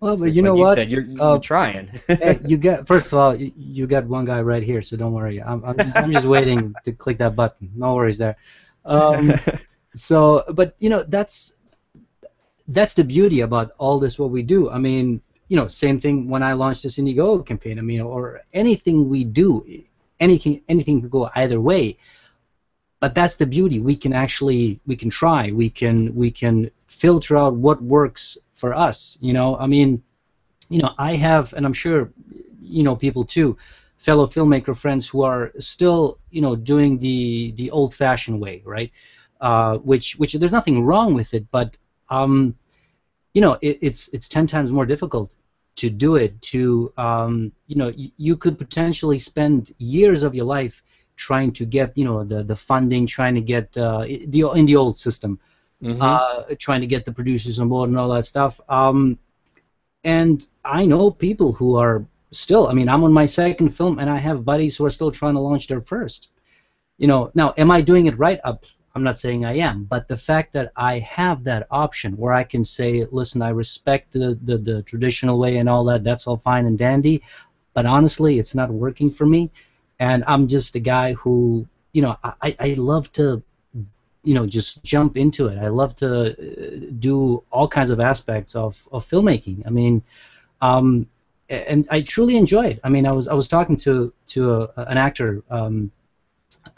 [0.00, 0.76] well, but you know you what?
[0.76, 1.90] Said, you're, you're uh, trying.
[2.46, 5.42] you get first of all, you, you got one guy right here, so don't worry.
[5.42, 7.70] I'm, I'm, just, I'm just waiting to click that button.
[7.74, 8.36] No worries there.
[8.84, 9.34] Um,
[9.94, 11.54] so, but you know, that's
[12.68, 14.70] that's the beauty about all this what we do.
[14.70, 17.78] I mean, you know, same thing when I launched this Indiegogo campaign.
[17.78, 19.64] I mean, or anything we do,
[20.20, 21.98] anything anything could go either way.
[23.00, 23.80] But that's the beauty.
[23.80, 25.50] We can actually we can try.
[25.52, 29.18] We can we can filter out what works for us.
[29.20, 30.02] You know, I mean,
[30.68, 32.10] you know, I have, and I'm sure,
[32.60, 33.56] you know, people too,
[33.96, 38.92] fellow filmmaker friends who are still, you know, doing the the old-fashioned way, right?
[39.40, 41.76] Uh, which which there's nothing wrong with it, but
[42.10, 42.54] um,
[43.32, 45.32] you know, it, it's it's ten times more difficult
[45.78, 46.40] to do it.
[46.52, 50.82] To um, you know, y- you could potentially spend years of your life
[51.16, 54.76] trying to get, you know, the the funding, trying to get uh, the in the
[54.76, 55.40] old system
[55.82, 56.00] mm-hmm.
[56.02, 58.60] uh, trying to get the producers on board and all that stuff.
[58.68, 59.18] Um,
[60.04, 62.68] and I know people who are still.
[62.68, 65.34] I mean, I'm on my second film, and I have buddies who are still trying
[65.34, 66.30] to launch their first.
[66.98, 68.40] You know, now am I doing it right?
[68.44, 68.64] Up.
[68.98, 72.42] I'm not saying I am, but the fact that I have that option where I
[72.42, 76.36] can say, listen, I respect the, the, the traditional way and all that, that's all
[76.36, 77.22] fine and dandy,
[77.74, 79.50] but honestly, it's not working for me.
[80.00, 83.42] And I'm just a guy who, you know, I, I love to
[84.24, 85.58] you know just jump into it.
[85.58, 89.62] I love to uh, do all kinds of aspects of, of filmmaking.
[89.66, 90.02] I mean,
[90.60, 91.06] um,
[91.48, 92.80] and I truly enjoy it.
[92.84, 95.42] I mean, I was I was talking to to a, an actor.
[95.50, 95.90] Um,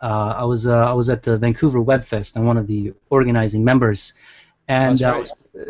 [0.02, 2.36] uh, I was uh, I was at the Vancouver Web Fest.
[2.36, 4.14] I'm one of the organizing members,
[4.68, 5.24] and uh,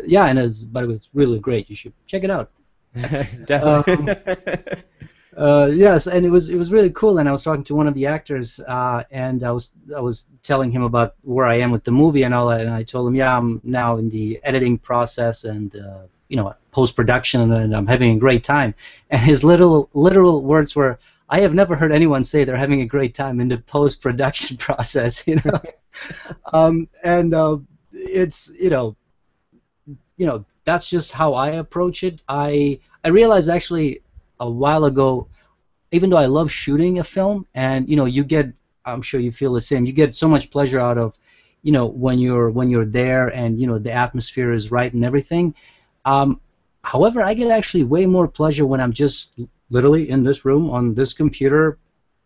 [0.05, 1.69] yeah, and it's but it was really great.
[1.69, 2.51] You should check it out.
[3.45, 4.11] Definitely.
[4.13, 4.83] Um,
[5.37, 7.17] uh, yes, and it was it was really cool.
[7.17, 10.25] And I was talking to one of the actors, uh, and I was I was
[10.41, 12.61] telling him about where I am with the movie and all that.
[12.61, 16.53] And I told him, yeah, I'm now in the editing process and uh, you know
[16.71, 18.73] post production, and I'm having a great time.
[19.09, 20.99] And his little literal words were,
[21.31, 24.57] I have never heard anyone say they're having a great time in the post production
[24.67, 25.25] process.
[25.25, 25.61] You know,
[26.53, 27.57] um, and uh,
[27.93, 28.97] it's you know,
[30.17, 32.21] you know that's just how I approach it.
[32.27, 34.01] I I realized actually
[34.41, 35.27] a while ago,
[35.91, 38.51] even though I love shooting a film, and you know, you get,
[38.83, 39.85] I'm sure you feel the same.
[39.85, 41.17] You get so much pleasure out of,
[41.61, 45.05] you know, when you're when you're there and you know the atmosphere is right and
[45.05, 45.55] everything.
[46.03, 46.41] Um,
[46.83, 49.39] however, I get actually way more pleasure when I'm just
[49.71, 51.79] literally in this room on this computer,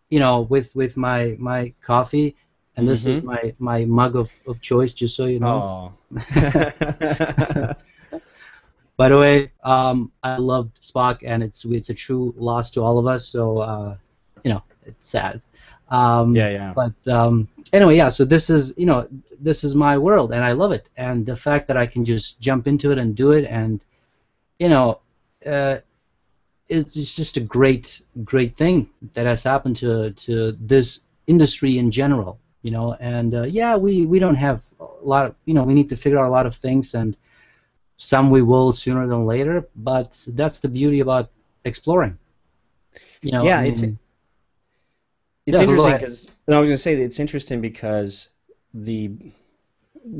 [0.09, 2.35] you know, with with my my coffee
[2.77, 3.11] and this mm-hmm.
[3.11, 5.93] is my my mug of, of choice just so you know
[8.97, 12.97] By the way, um, I loved Spock, and it's it's a true loss to all
[12.97, 13.27] of us.
[13.27, 13.97] So uh,
[14.45, 15.41] you know, it's sad.
[15.89, 16.73] Um, yeah, yeah.
[16.73, 18.07] But um, anyway, yeah.
[18.07, 19.05] So this is you know
[19.37, 20.87] this is my world, and I love it.
[20.95, 23.83] And the fact that I can just jump into it and do it, and
[24.59, 25.01] you know,
[25.45, 25.79] uh,
[26.67, 31.91] it's, it's just a great great thing that has happened to to this industry in
[31.91, 32.39] general.
[32.61, 35.73] You know, and uh, yeah, we we don't have a lot of you know we
[35.73, 37.15] need to figure out a lot of things and
[37.97, 41.29] some we will sooner than later, but that's the beauty about
[41.63, 42.17] exploring.
[43.21, 43.97] You know, yeah, I mean, it's it's
[45.57, 48.29] yeah, interesting because I was going to say it's interesting because
[48.73, 49.11] the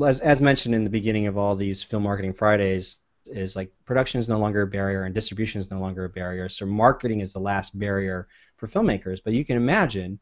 [0.04, 4.20] as, as mentioned in the beginning of all these film marketing Fridays is like production
[4.20, 6.48] is no longer a barrier and distribution is no longer a barrier.
[6.48, 9.20] So marketing is the last barrier for filmmakers.
[9.24, 10.18] But you can imagine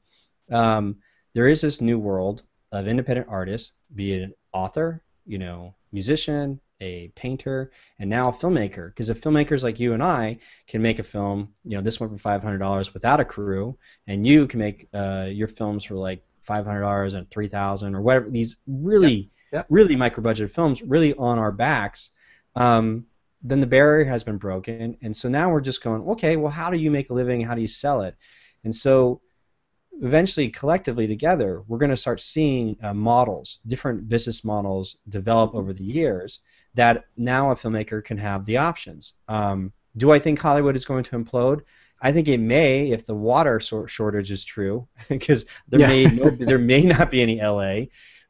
[0.51, 0.97] um,
[1.35, 2.43] there is this new world
[2.73, 8.33] of independent artists, be it an author, you know, musician, a painter, and now a
[8.33, 8.89] filmmaker.
[8.89, 12.11] Because if filmmakers like you and I can make a film, you know, this one
[12.11, 15.95] for five hundred dollars without a crew, and you can make uh, your films for
[15.95, 18.31] like five hundred dollars and three thousand or whatever.
[18.31, 19.63] These really Yeah.
[19.69, 22.11] really micro budget films really on our backs,
[22.57, 23.07] um,
[23.43, 26.71] then the barrier has been broken, and so now we're just going, okay, well, how
[26.71, 27.41] do you make a living?
[27.43, 28.17] How do you sell it?
[28.65, 29.21] And so
[30.03, 35.73] eventually collectively together we're going to start seeing uh, models different business models develop over
[35.73, 36.41] the years
[36.75, 41.05] that now a filmmaker can have the options um, do i think hollywood is going
[41.05, 41.61] to implode
[42.03, 45.81] i think it may if the water sor- shortage is true because there Yeah.
[45.81, 47.81] may no, there may not be any la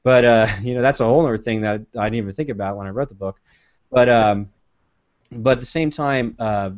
[0.03, 2.77] but uh, you know that's a whole other thing that i didn't even think about
[2.77, 3.41] when i wrote the book
[3.95, 4.51] but um,
[5.31, 6.71] but at the same time uh,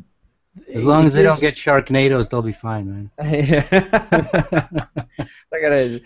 [0.75, 3.11] As long as they don't is- get Sharknadoes, they'll be fine, man.
[5.53, 6.01] I gotta,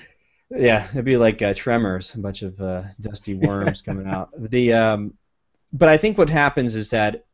[0.51, 4.31] yeah, it'd be like uh, Tremors, a bunch of uh, dusty worms coming out.
[4.37, 5.15] The, um,
[5.73, 7.25] but I think what happens is that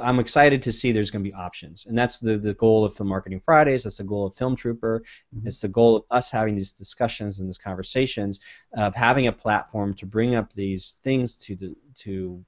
[0.00, 2.94] I'm excited to see there's going to be options, and that's the the goal of
[2.94, 3.82] Film Marketing Fridays.
[3.84, 5.02] That's the goal of Film Trooper.
[5.36, 5.46] Mhm.
[5.46, 8.38] It's the goal of us having these discussions and these conversations
[8.76, 12.44] of having a platform to bring up these things to the, to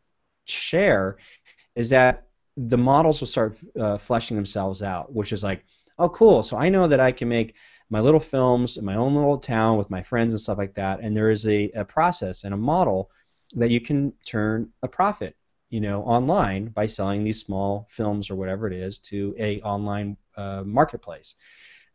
[0.49, 1.18] share.
[1.74, 2.26] Is that
[2.57, 5.64] the models will start uh, fleshing themselves out, which is like,
[5.99, 6.42] oh, cool.
[6.42, 7.55] So I know that I can make
[7.90, 11.01] my little films in my own little town with my friends and stuff like that,
[11.01, 13.11] and there is a, a process and a model
[13.55, 15.36] that you can turn a profit,
[15.70, 20.16] you know, online by selling these small films or whatever it is to a online
[20.36, 21.36] uh, marketplace.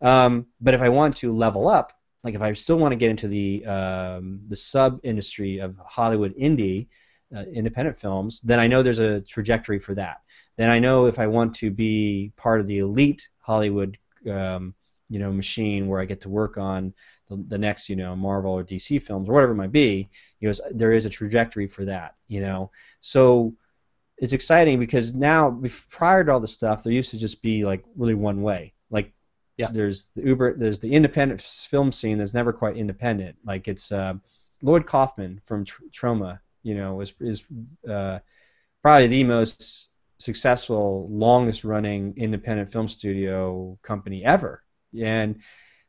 [0.01, 1.91] Um, but if I want to level up,
[2.23, 6.35] like if I still want to get into the um, the sub industry of Hollywood
[6.37, 6.87] indie
[7.35, 10.21] uh, independent films, then I know there's a trajectory for that.
[10.57, 13.97] Then I know if I want to be part of the elite Hollywood,
[14.29, 14.73] um,
[15.09, 16.93] you know, machine where I get to work on
[17.29, 20.09] the, the next, you know, Marvel or DC films or whatever it might be,
[20.39, 22.71] you know, there is a trajectory for that, you know.
[22.99, 23.53] So
[24.17, 25.59] it's exciting because now,
[25.89, 28.73] prior to all this stuff, there used to just be like really one way.
[28.89, 29.11] Like,
[29.57, 29.69] Yeah.
[29.71, 33.35] there's the Uber, there's the independent film scene that's never quite independent.
[33.43, 34.15] Like it's uh,
[34.61, 37.43] Lloyd Kaufman from Tr- Troma, you know, is is
[37.87, 38.19] uh,
[38.81, 44.63] probably the most successful, longest running independent film studio company ever.
[44.99, 45.41] And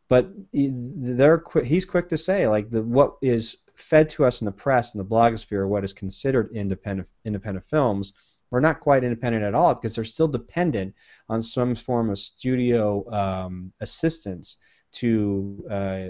[0.08, 4.46] but they're qui- he's quick to say like the what is fed to us in
[4.46, 8.12] the press and the blogosphere, what is considered independent independent films,
[8.52, 10.94] are not quite independent at all because they're still dependent
[11.28, 14.56] on some form of studio um, assistance
[14.92, 16.08] to uh,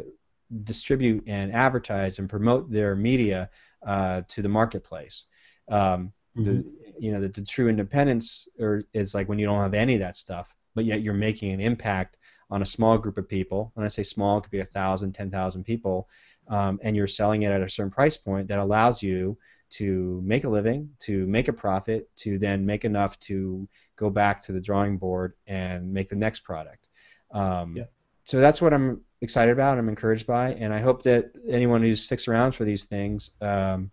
[0.63, 3.49] distribute and advertise and promote their media
[3.87, 5.27] uh, to the marketplace.
[5.69, 6.65] Um, the
[6.99, 10.01] you know the, the true independence or is like when you don't have any of
[10.01, 12.17] that stuff, but yet you're making an impact
[12.51, 13.71] on a small group of people.
[13.75, 16.09] When I say small, it could be a thousand, ten thousand people,
[16.49, 19.37] um, and you're selling it at a certain price point that allows you
[19.71, 24.43] to make a living, to make a profit, to then make enough to go back
[24.43, 26.89] to the drawing board and make the next product.
[27.31, 27.85] Um, Yeah.
[28.25, 29.79] So that's what I'm excited about.
[29.79, 33.91] I'm encouraged by, and I hope that anyone who sticks around for these things um,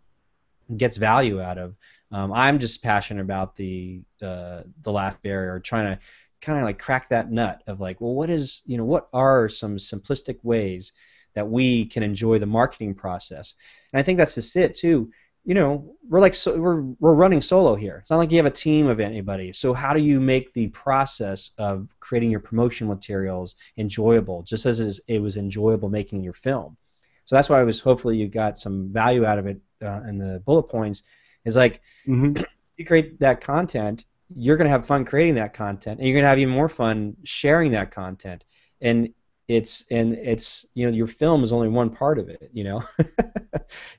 [0.76, 1.76] gets value out of.
[2.12, 6.02] Um, I'm just passionate about the uh, the last barrier, trying to
[6.42, 9.48] kind of like crack that nut of like, well, what is you know what are
[9.48, 10.94] some simplistic ways
[11.36, 13.54] that we can enjoy the marketing process?
[13.94, 15.12] And I think that's just it too.
[15.50, 17.98] You know, we're like so, we're we're running solo here.
[17.98, 19.52] It's not like you have a team of anybody.
[19.52, 25.02] So how do you make the process of creating your promotion materials enjoyable, just as
[25.08, 26.78] it was enjoyable making your film?
[27.26, 30.20] So that's why I was hopefully you got some value out of it uh, in
[30.20, 31.02] the bullet points.
[31.46, 32.34] Is like hmm
[32.78, 36.26] you create that content, you're going to have fun creating that content, and you're going
[36.26, 38.46] to have even more fun sharing that content.
[38.82, 39.10] And
[39.50, 42.50] it's and it's you know your film is only one part of it.
[42.54, 42.84] You know.
[43.00, 43.06] you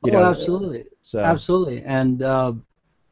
[0.04, 2.52] oh, know, absolutely, So absolutely, and uh,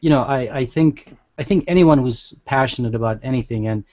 [0.00, 3.84] you know, I, I think I think anyone who's passionate about anything and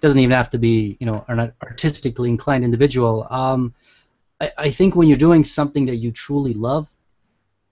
[0.00, 3.26] doesn't even have to be you know an artistically inclined individual.
[3.30, 3.74] Um,
[4.40, 6.90] I, I think when you're doing something that you truly love,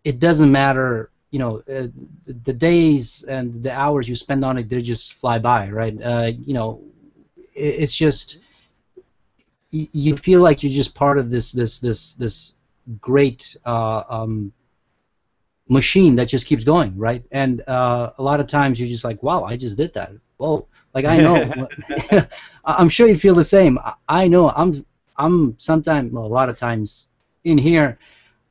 [0.05, 1.11] it doesn't matter.
[1.30, 1.89] You know, uh,
[2.26, 6.03] the, the days and the hours you spend on it, they just fly by, right?
[6.03, 6.83] Uh, you know,
[7.55, 8.39] it, it's just
[9.73, 12.55] you feel like you're just part of this this this this
[13.01, 14.53] great uh, um,
[15.68, 17.25] machine that just keeps going, right?
[17.31, 20.12] And uh, a lot of times you're just like, wow, I just did that.
[20.39, 21.66] Well, like I know,
[22.64, 23.79] I'm sure you feel the same.
[24.09, 24.85] I- know I'm
[25.16, 27.09] I'm sometimes well, a lot of times
[27.45, 27.99] in here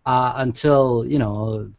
[0.05, 1.71] uh, until you know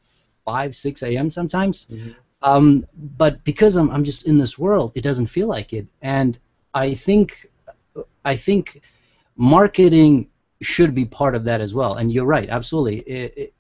[0.45, 1.31] five six a.m.
[1.31, 1.87] sometimes.
[1.91, 2.15] Mhm.
[2.43, 2.87] Um,
[3.19, 5.87] but because I'm I'm just in this world, it doesn't feel like it.
[6.03, 6.39] And
[6.75, 7.51] I think
[8.25, 8.81] I think
[9.43, 10.29] marketing
[10.61, 11.95] should be part of that as well.
[11.95, 12.99] And you're right, absolutely.
[13.01, 13.53] It,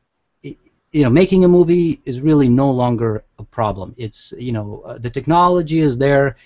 [0.44, 0.56] it,
[0.92, 3.94] you know, making a movie is really no longer a problem.
[3.96, 6.36] It's you know uh, the technology is there,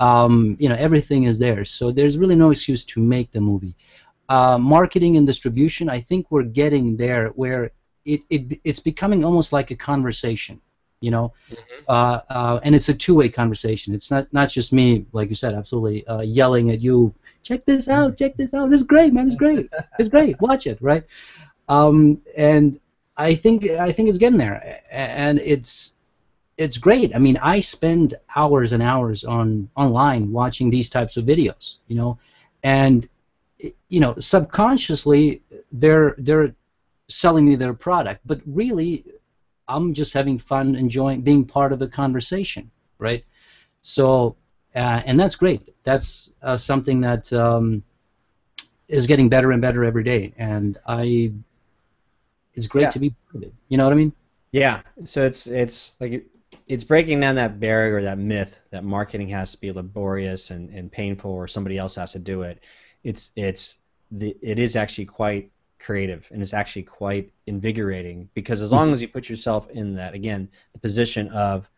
[0.00, 1.64] um, you know everything is there.
[1.64, 3.76] So there's really no excuse to make the movie.
[4.28, 7.70] Uh, marketing and distribution, I think we're getting there where
[8.04, 10.60] it, it it's becoming almost like a conversation
[11.00, 11.84] you know mm-hmm.
[11.88, 15.52] uh, uh, and it's a two-way conversation it's not not just me like you said
[15.54, 18.72] absolutely uh, yelling at you check this out check this out.
[18.72, 19.68] It's great man it's great.
[19.98, 20.40] It's great.
[20.40, 21.04] Watch it right?
[21.68, 22.78] Um, and
[23.16, 24.80] i think i think it's getting there.
[24.90, 25.94] And it's
[26.56, 27.14] it's great.
[27.14, 31.96] I mean i spend hours and hours on online watching these types of videos you
[31.96, 32.18] know?
[32.62, 33.08] And
[33.88, 36.54] you know subconsciously they're they're
[37.08, 39.04] selling me their product but really
[39.68, 43.24] I'm just having fun, enjoying being part of the conversation, right?
[43.80, 44.36] So,
[44.74, 45.74] uh, and that's great.
[45.84, 47.82] That's uh, something that um,
[48.88, 51.32] is getting better and better every day, and I,
[52.54, 52.90] it's great yeah.
[52.90, 53.54] to be part of it.
[53.68, 54.12] You know what I mean?
[54.50, 54.82] Yeah.
[55.04, 56.26] So it's it's like
[56.68, 60.92] it's breaking down that barrier, that myth that marketing has to be laborious and, and
[60.92, 62.62] painful, or somebody else has to do it.
[63.02, 63.78] It's it's
[64.10, 69.02] the it is actually quite creative and it's actually quite invigorating because as long as
[69.02, 71.68] you put yourself in that again the position of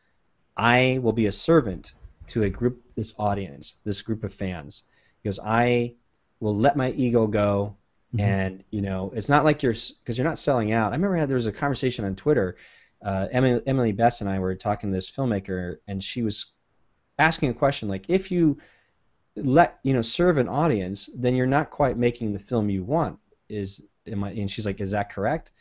[0.57, 1.95] I will be a servant
[2.29, 4.85] to a group this audience this group of fans
[5.23, 5.95] because I
[6.41, 7.77] will let my ego go
[8.15, 8.25] mm-hmm.
[8.25, 11.35] and you know it's not like you're because you're not selling out I remember there
[11.35, 12.57] was a conversation on Twitter
[13.03, 16.47] uh, Emily, Emily Best and I were talking to this filmmaker and she was
[17.19, 18.59] asking a question like if you
[19.37, 23.19] let you know serve an audience then you're not quite making the film you want
[23.49, 24.31] is am I?
[24.31, 25.53] And she's like, is that correct?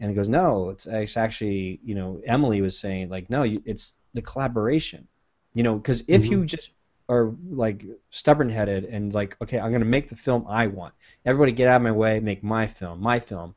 [0.00, 3.62] And he goes, no, it's, it's actually, you know, Emily was saying like, no, you,
[3.64, 5.08] it's the collaboration,
[5.54, 6.32] you know, because if mm-hmm.
[6.32, 6.72] you just
[7.08, 10.94] are like stubborn headed and like, okay, I'm gonna make the film I want.
[11.24, 13.54] Everybody get out of my way, make my film, my film.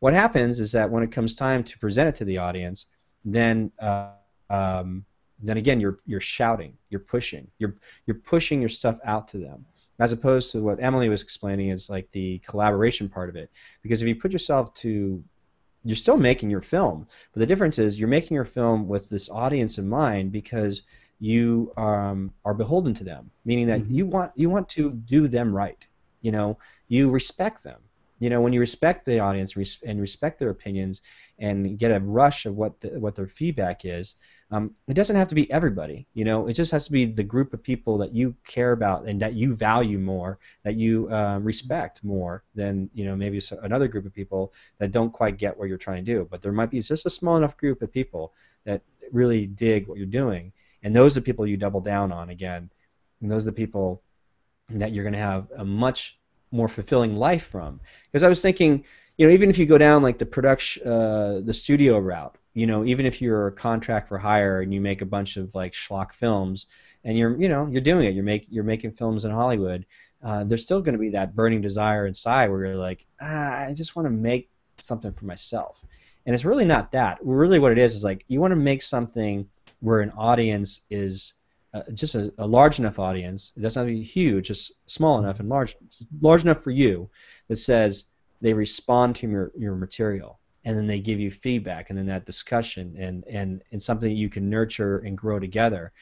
[0.00, 2.86] What happens is that when it comes time to present it to the audience,
[3.24, 4.10] then uh,
[4.50, 5.04] um,
[5.40, 7.76] then again you're you're shouting, you're pushing, you're
[8.06, 9.66] you're pushing your stuff out to them
[9.98, 13.50] as opposed to what Emily was explaining is like the collaboration part of it.
[13.82, 15.22] Because if you put yourself to
[15.86, 19.28] you're still making your film, but the difference is you're making your film with this
[19.28, 20.82] audience in mind because
[21.20, 23.94] you um, are beholden to them, meaning that mm-hmm.
[23.94, 25.86] you want you want to do them right.
[26.22, 26.58] You know,
[26.88, 27.80] you respect them.
[28.20, 29.54] You know, when you respect the audience
[29.84, 31.02] and respect their opinions
[31.38, 34.14] and get a rush of what the, what their feedback is,
[34.50, 36.06] um, it doesn't have to be everybody.
[36.14, 39.06] You know, it just has to be the group of people that you care about
[39.06, 43.88] and that you value more, that you uh, respect more than you know maybe another
[43.88, 46.26] group of people that don't quite get what you're trying to do.
[46.30, 48.32] But there might be just a small enough group of people
[48.64, 50.52] that really dig what you're doing,
[50.84, 52.70] and those are the people you double down on again,
[53.20, 54.02] and those are the people
[54.68, 56.18] that you're going to have a much
[56.52, 57.80] more fulfilling life from.
[58.06, 58.84] Because I was thinking,
[59.18, 62.66] you know, even if you go down like the production, uh, the studio route, you
[62.66, 65.72] know, even if you're a contract for hire and you make a bunch of like
[65.72, 66.66] schlock films,
[67.02, 69.86] and you're, you know, you're doing it, you're make you're making films in Hollywood,
[70.22, 73.72] uh, there's still going to be that burning desire inside where you're like, ah, I
[73.72, 75.82] just want to make something for myself,
[76.26, 77.18] and it's really not that.
[77.22, 79.48] Really, what it is is like you want to make something
[79.84, 81.34] where an audience is
[81.74, 83.52] uh, just a, a, large enough audience.
[83.54, 85.76] It doesn't have to be huge, just small enough and large,
[86.20, 87.10] large enough for you
[87.48, 88.04] that says
[88.40, 92.24] they respond to your your material and then they give you feedback and then that
[92.24, 95.92] discussion and and and something that you can nurture and grow together.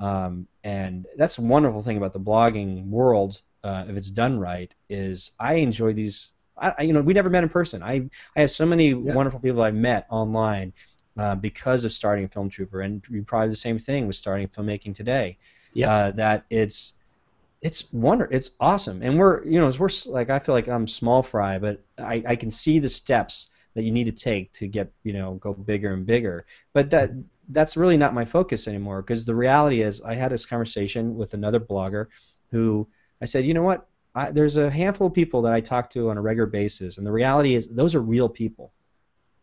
[0.00, 3.40] Um, and that's a wonderful thing about the blogging world.
[3.62, 6.32] Uh, if it's done right, is I enjoy these.
[6.56, 7.84] I, you know, we never met in person.
[7.84, 9.14] I I have so many yeah.
[9.14, 10.72] wonderful people I've met online
[11.18, 15.36] uh, because of starting Film Trooper, and probably the same thing with starting filmmaking today.
[15.72, 15.92] Yeah.
[15.92, 16.94] Uh, that it's
[17.60, 21.22] it's wonder it's awesome, and we're you know we're like I feel like I'm small
[21.22, 24.92] fry, but I, I can see the steps that you need to take to get
[25.02, 26.46] you know go bigger and bigger.
[26.72, 27.10] But that
[27.48, 31.34] that's really not my focus anymore because the reality is I had this conversation with
[31.34, 32.06] another blogger
[32.50, 32.86] who
[33.20, 36.10] I said, you know what, I, there's a handful of people that I talk to
[36.10, 38.72] on a regular basis, and the reality is those are real people.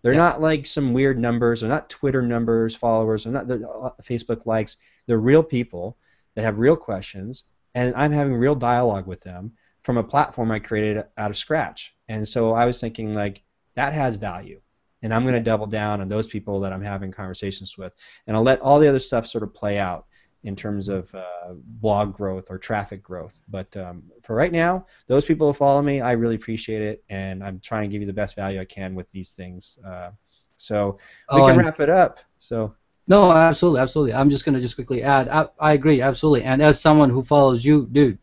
[0.06, 0.20] They're yeah.
[0.20, 1.62] not like some weird numbers.
[1.62, 3.24] They're not Twitter numbers, followers.
[3.24, 4.78] They're not uh, Facebook likes.
[5.08, 5.98] They're real people
[6.36, 10.60] that have real questions, and I'm having real dialogue with them from a platform I
[10.60, 11.96] created out of scratch.
[12.08, 13.42] And so I was thinking like,
[13.74, 14.62] that has value.
[15.02, 17.96] And I'm going to double down on those people that I'm having conversations with.
[18.28, 20.06] And I'll let all the other stuff sort of play out
[20.46, 23.42] in terms of uh, blog growth or traffic growth.
[23.50, 27.44] But um, for right now, those people who follow me, I really appreciate it, and
[27.44, 29.78] I'm trying to give you the best value I can with these things.
[29.86, 30.12] Uh,
[30.58, 30.98] so
[31.34, 32.20] we oh, can wrap it up.
[32.38, 32.76] So.
[33.08, 34.14] No, absolutely, absolutely.
[34.16, 35.30] I'm just gonna just quickly add.
[35.30, 36.44] I, I agree, absolutely.
[36.44, 38.18] And as someone who follows you, dude,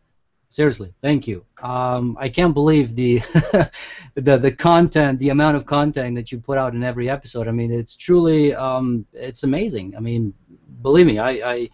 [0.49, 1.45] seriously, thank you.
[1.61, 3.19] Um, I can't believe the
[4.15, 7.47] the the content, the amount of content that you put out in every episode.
[7.47, 9.95] I mean, it's truly um, it's amazing.
[9.95, 10.33] I mean,
[10.81, 11.69] believe me, I, I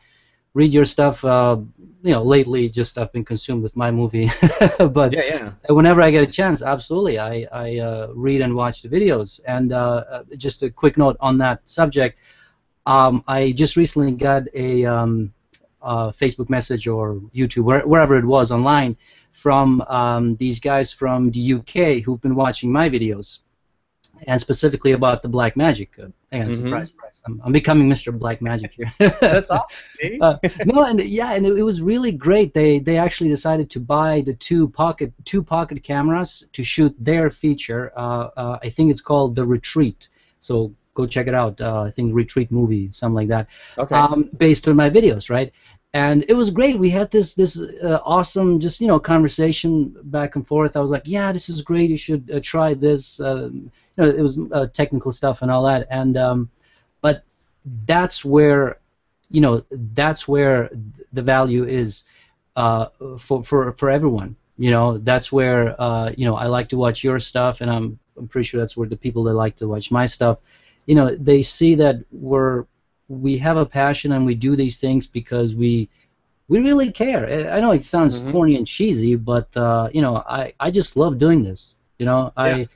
[0.54, 1.24] read your stuff.
[1.24, 1.58] Uh,
[2.02, 4.30] you know, lately just I've been consumed with my movie,
[4.80, 5.52] but Yeah, yeah.
[5.70, 9.42] whenever I get a chance, absolutely, I, I uh, read and watch the videos.
[9.46, 12.20] And uh, uh, just a quick note on that subject,
[12.86, 15.34] um, I just recently got a um,
[15.82, 18.96] uh, Facebook message or YouTube, where, wherever it was online,
[19.32, 23.40] from um, these guys from the UK who've been watching my videos,
[24.28, 26.12] and specifically about the Blackmagic.
[26.32, 26.56] Hang on, Mhm.
[26.64, 27.22] surprise, surprise.
[27.26, 28.12] I'm, I'm becoming Mr.
[28.18, 28.92] Blackmagic here.
[29.20, 29.80] That's awesome.
[30.22, 32.54] Uh, no, and yeah, and it, it was really great.
[32.54, 37.30] They they actually decided to buy the two pocket two pocket cameras to shoot their
[37.32, 37.92] feature.
[37.98, 40.10] Uh, uh, I think it's called The Retreat.
[40.40, 41.60] So go check it out.
[41.62, 43.48] Uh, I think Retreat movie, something like that.
[43.78, 43.96] okay.
[43.96, 45.52] Um, based on my videos, right?
[45.94, 46.78] And it was great.
[46.78, 50.78] We had this this uh, awesome, just you know, conversation back and forth.
[50.78, 51.90] I was like, yeah, this is great.
[51.90, 53.20] You should uh, try this.
[53.20, 55.88] Um, you know, it was uh, technical stuff and all that.
[55.92, 56.50] And um,
[57.02, 57.24] but
[57.86, 58.80] that's where
[59.30, 59.64] you know
[59.96, 60.70] that's where
[61.14, 62.04] the value is
[62.56, 62.88] uh,
[63.20, 64.36] for for for everyone.
[64.58, 68.00] You know, that's where uh, you know I like to watch your stuff, and I'm
[68.18, 70.40] I'm pretty sure that's where the people that like to watch my stuff,
[70.88, 72.66] you know, they see that we're
[73.10, 75.90] we have a passion and we do these things because we
[76.48, 77.52] we really care.
[77.52, 78.32] I know it sounds Mhm.
[78.32, 81.76] corny and cheesy, but uh, you know, I I just love doing this.
[82.00, 82.68] You know, I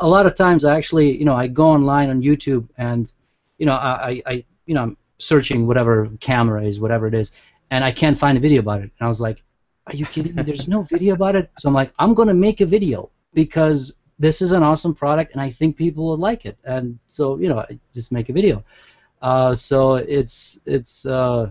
[0.00, 3.12] a lot of times I actually you know I go online on YouTube and
[3.58, 7.30] you know I I, I you know I'm searching whatever camera is whatever it is
[7.70, 8.90] and I can't find a video about it.
[8.98, 9.42] And I was like
[9.86, 10.42] are you kidding me?
[10.42, 11.50] There's no video about it?
[11.56, 15.40] So I'm like I'm gonna make a video because this is an awesome product and
[15.40, 16.56] I think people will like it.
[16.64, 18.64] And so you know I just make a video.
[19.22, 21.50] Uh, so it's it's uh,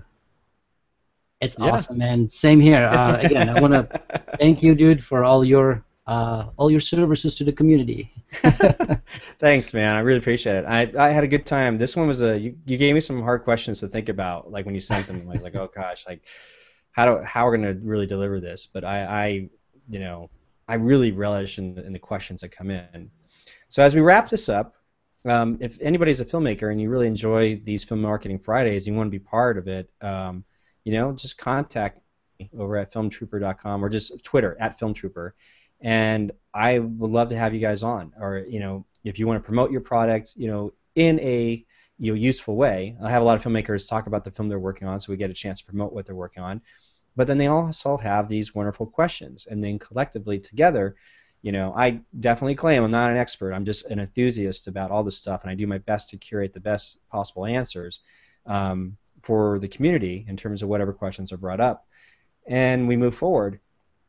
[1.41, 1.71] it's Yeah.
[1.71, 2.29] awesome man.
[2.29, 2.83] Same here.
[2.85, 3.87] Uh, again I want to
[4.39, 8.11] thank you dude for all your uh, all your services to the community
[9.39, 9.95] Thanks, man.
[9.95, 10.65] I really appreciate it.
[10.65, 11.77] I, I had a good time.
[11.77, 14.65] This one was a you, you gave me some hard questions to think about, like
[14.65, 15.27] when you sent them.
[15.29, 16.25] I was like, oh gosh, like
[16.91, 18.67] how do how we're gonna really deliver this?
[18.67, 19.27] But I, I
[19.89, 20.29] you know
[20.67, 23.09] I really relish in the, in the questions that come in.
[23.69, 24.75] So as we wrap this up,
[25.25, 28.97] um, if anybody's a filmmaker and you really enjoy these film marketing Fridays, and you
[28.97, 30.43] want to be part of it, um,
[30.83, 31.99] you know, just contact
[32.39, 35.31] me over at filmtrooper.com or just Twitter at filmtrooper
[35.81, 38.13] and I would love to have you guys on.
[38.19, 41.65] Or you know, if you want to promote your product, you know, in a
[41.99, 42.97] you know useful way.
[43.03, 45.17] I have a lot of filmmakers talk about the film they're working on, so we
[45.17, 46.61] get a chance to promote what they're working on.
[47.15, 50.95] But then they also have these wonderful questions, and then collectively together,
[51.41, 53.53] you know, I definitely claim I'm not an expert.
[53.53, 56.53] I'm just an enthusiast about all this stuff, and I do my best to curate
[56.53, 58.01] the best possible answers
[58.45, 61.85] um, for the community in terms of whatever questions are brought up,
[62.47, 63.59] and we move forward.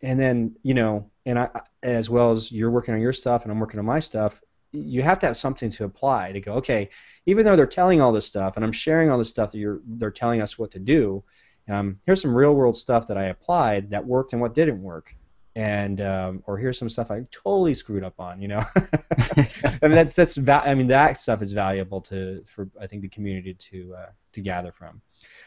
[0.02, 1.48] And then you know, and I,
[1.82, 4.40] as well as you're working on your stuff and I'm working on my stuff,
[4.72, 6.54] you have to have something to apply to go.
[6.54, 6.88] Okay,
[7.26, 9.80] even though they're telling all this stuff and I'm sharing all this stuff that you're
[9.86, 11.22] they're telling us what to do,
[11.68, 15.14] um, here's some real world stuff that I applied that worked and what didn't work,
[15.54, 18.40] and um, or here's some stuff I totally screwed up on.
[18.40, 18.64] You know,
[19.18, 19.48] I
[19.82, 23.08] mean that's that's va- I mean that stuff is valuable to for I think the
[23.08, 25.00] community to uh, to gather from.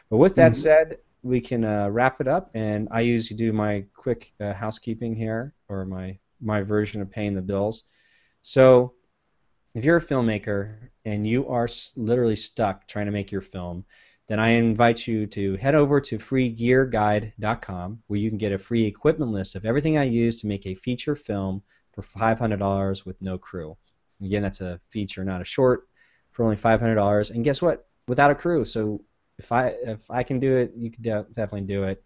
[0.10, 0.56] But with that Mhm.
[0.56, 5.16] said, we can uh, wrap it up, and I usually do my quick uh, housekeeping
[5.16, 7.86] here, or my my version of paying the bills.
[8.42, 8.94] So,
[9.74, 10.76] if you're a filmmaker
[11.06, 13.86] and you are literally stuck trying to make your film,
[14.28, 18.86] then I invite you to head over to freegearguide.com, where you can get a free
[18.86, 21.64] equipment list of everything I use to make a feature film
[21.94, 23.78] for $500 with no crew.
[24.22, 25.88] Again, that's a feature, not a short,
[26.32, 27.32] for only $500.
[27.32, 27.88] And guess what?
[28.08, 28.66] Without a crew.
[28.66, 29.02] So
[29.38, 32.04] if I if I can do it, you can de- definitely do it.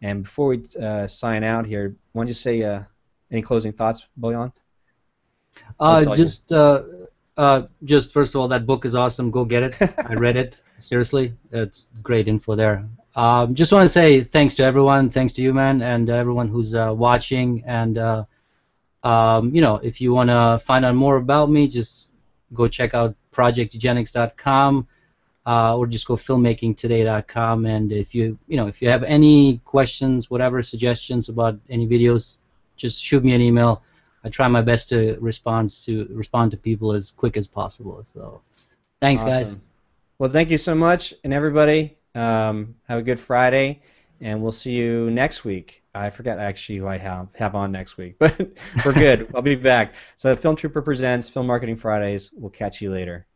[0.00, 2.82] And before we uh, sign out here, why don't you say uh,
[3.30, 4.52] any closing thoughts, Bojan?
[5.80, 6.82] Uh, That's all you- just, uh,
[7.36, 9.30] uh, just first of all, that book is awesome.
[9.30, 9.76] Go get it.
[10.06, 10.60] I read it.
[10.78, 12.88] Seriously, it's great info there.
[13.16, 15.10] Um, just want to say thanks to everyone.
[15.10, 17.64] Thanks to you, man, and everyone who's uh, watching.
[17.66, 18.24] And uh,
[19.02, 22.10] um, you know, if you want to find out more about me, just
[22.54, 24.86] go check out projecteugenics.com.
[25.48, 30.28] Uh, or just go filmmakingtoday.com and if you you know if you have any questions
[30.28, 32.36] whatever suggestions about any videos
[32.76, 33.82] just shoot me an email
[34.24, 38.04] I try my best to respond to respond to people as quick as possible.
[38.12, 38.42] So,
[39.00, 39.56] thanks, guys.
[40.18, 43.80] Well, thank you so much, and everybody, um, have a good Friday,
[44.20, 45.84] and we'll see you next week.
[45.94, 48.38] I forgot actually who I have have on next week, but
[48.84, 49.30] we're good.
[49.34, 49.94] I'll be back.
[50.16, 52.32] So, Film Trooper presents Film Marketing Fridays.
[52.32, 53.27] We'll catch you later.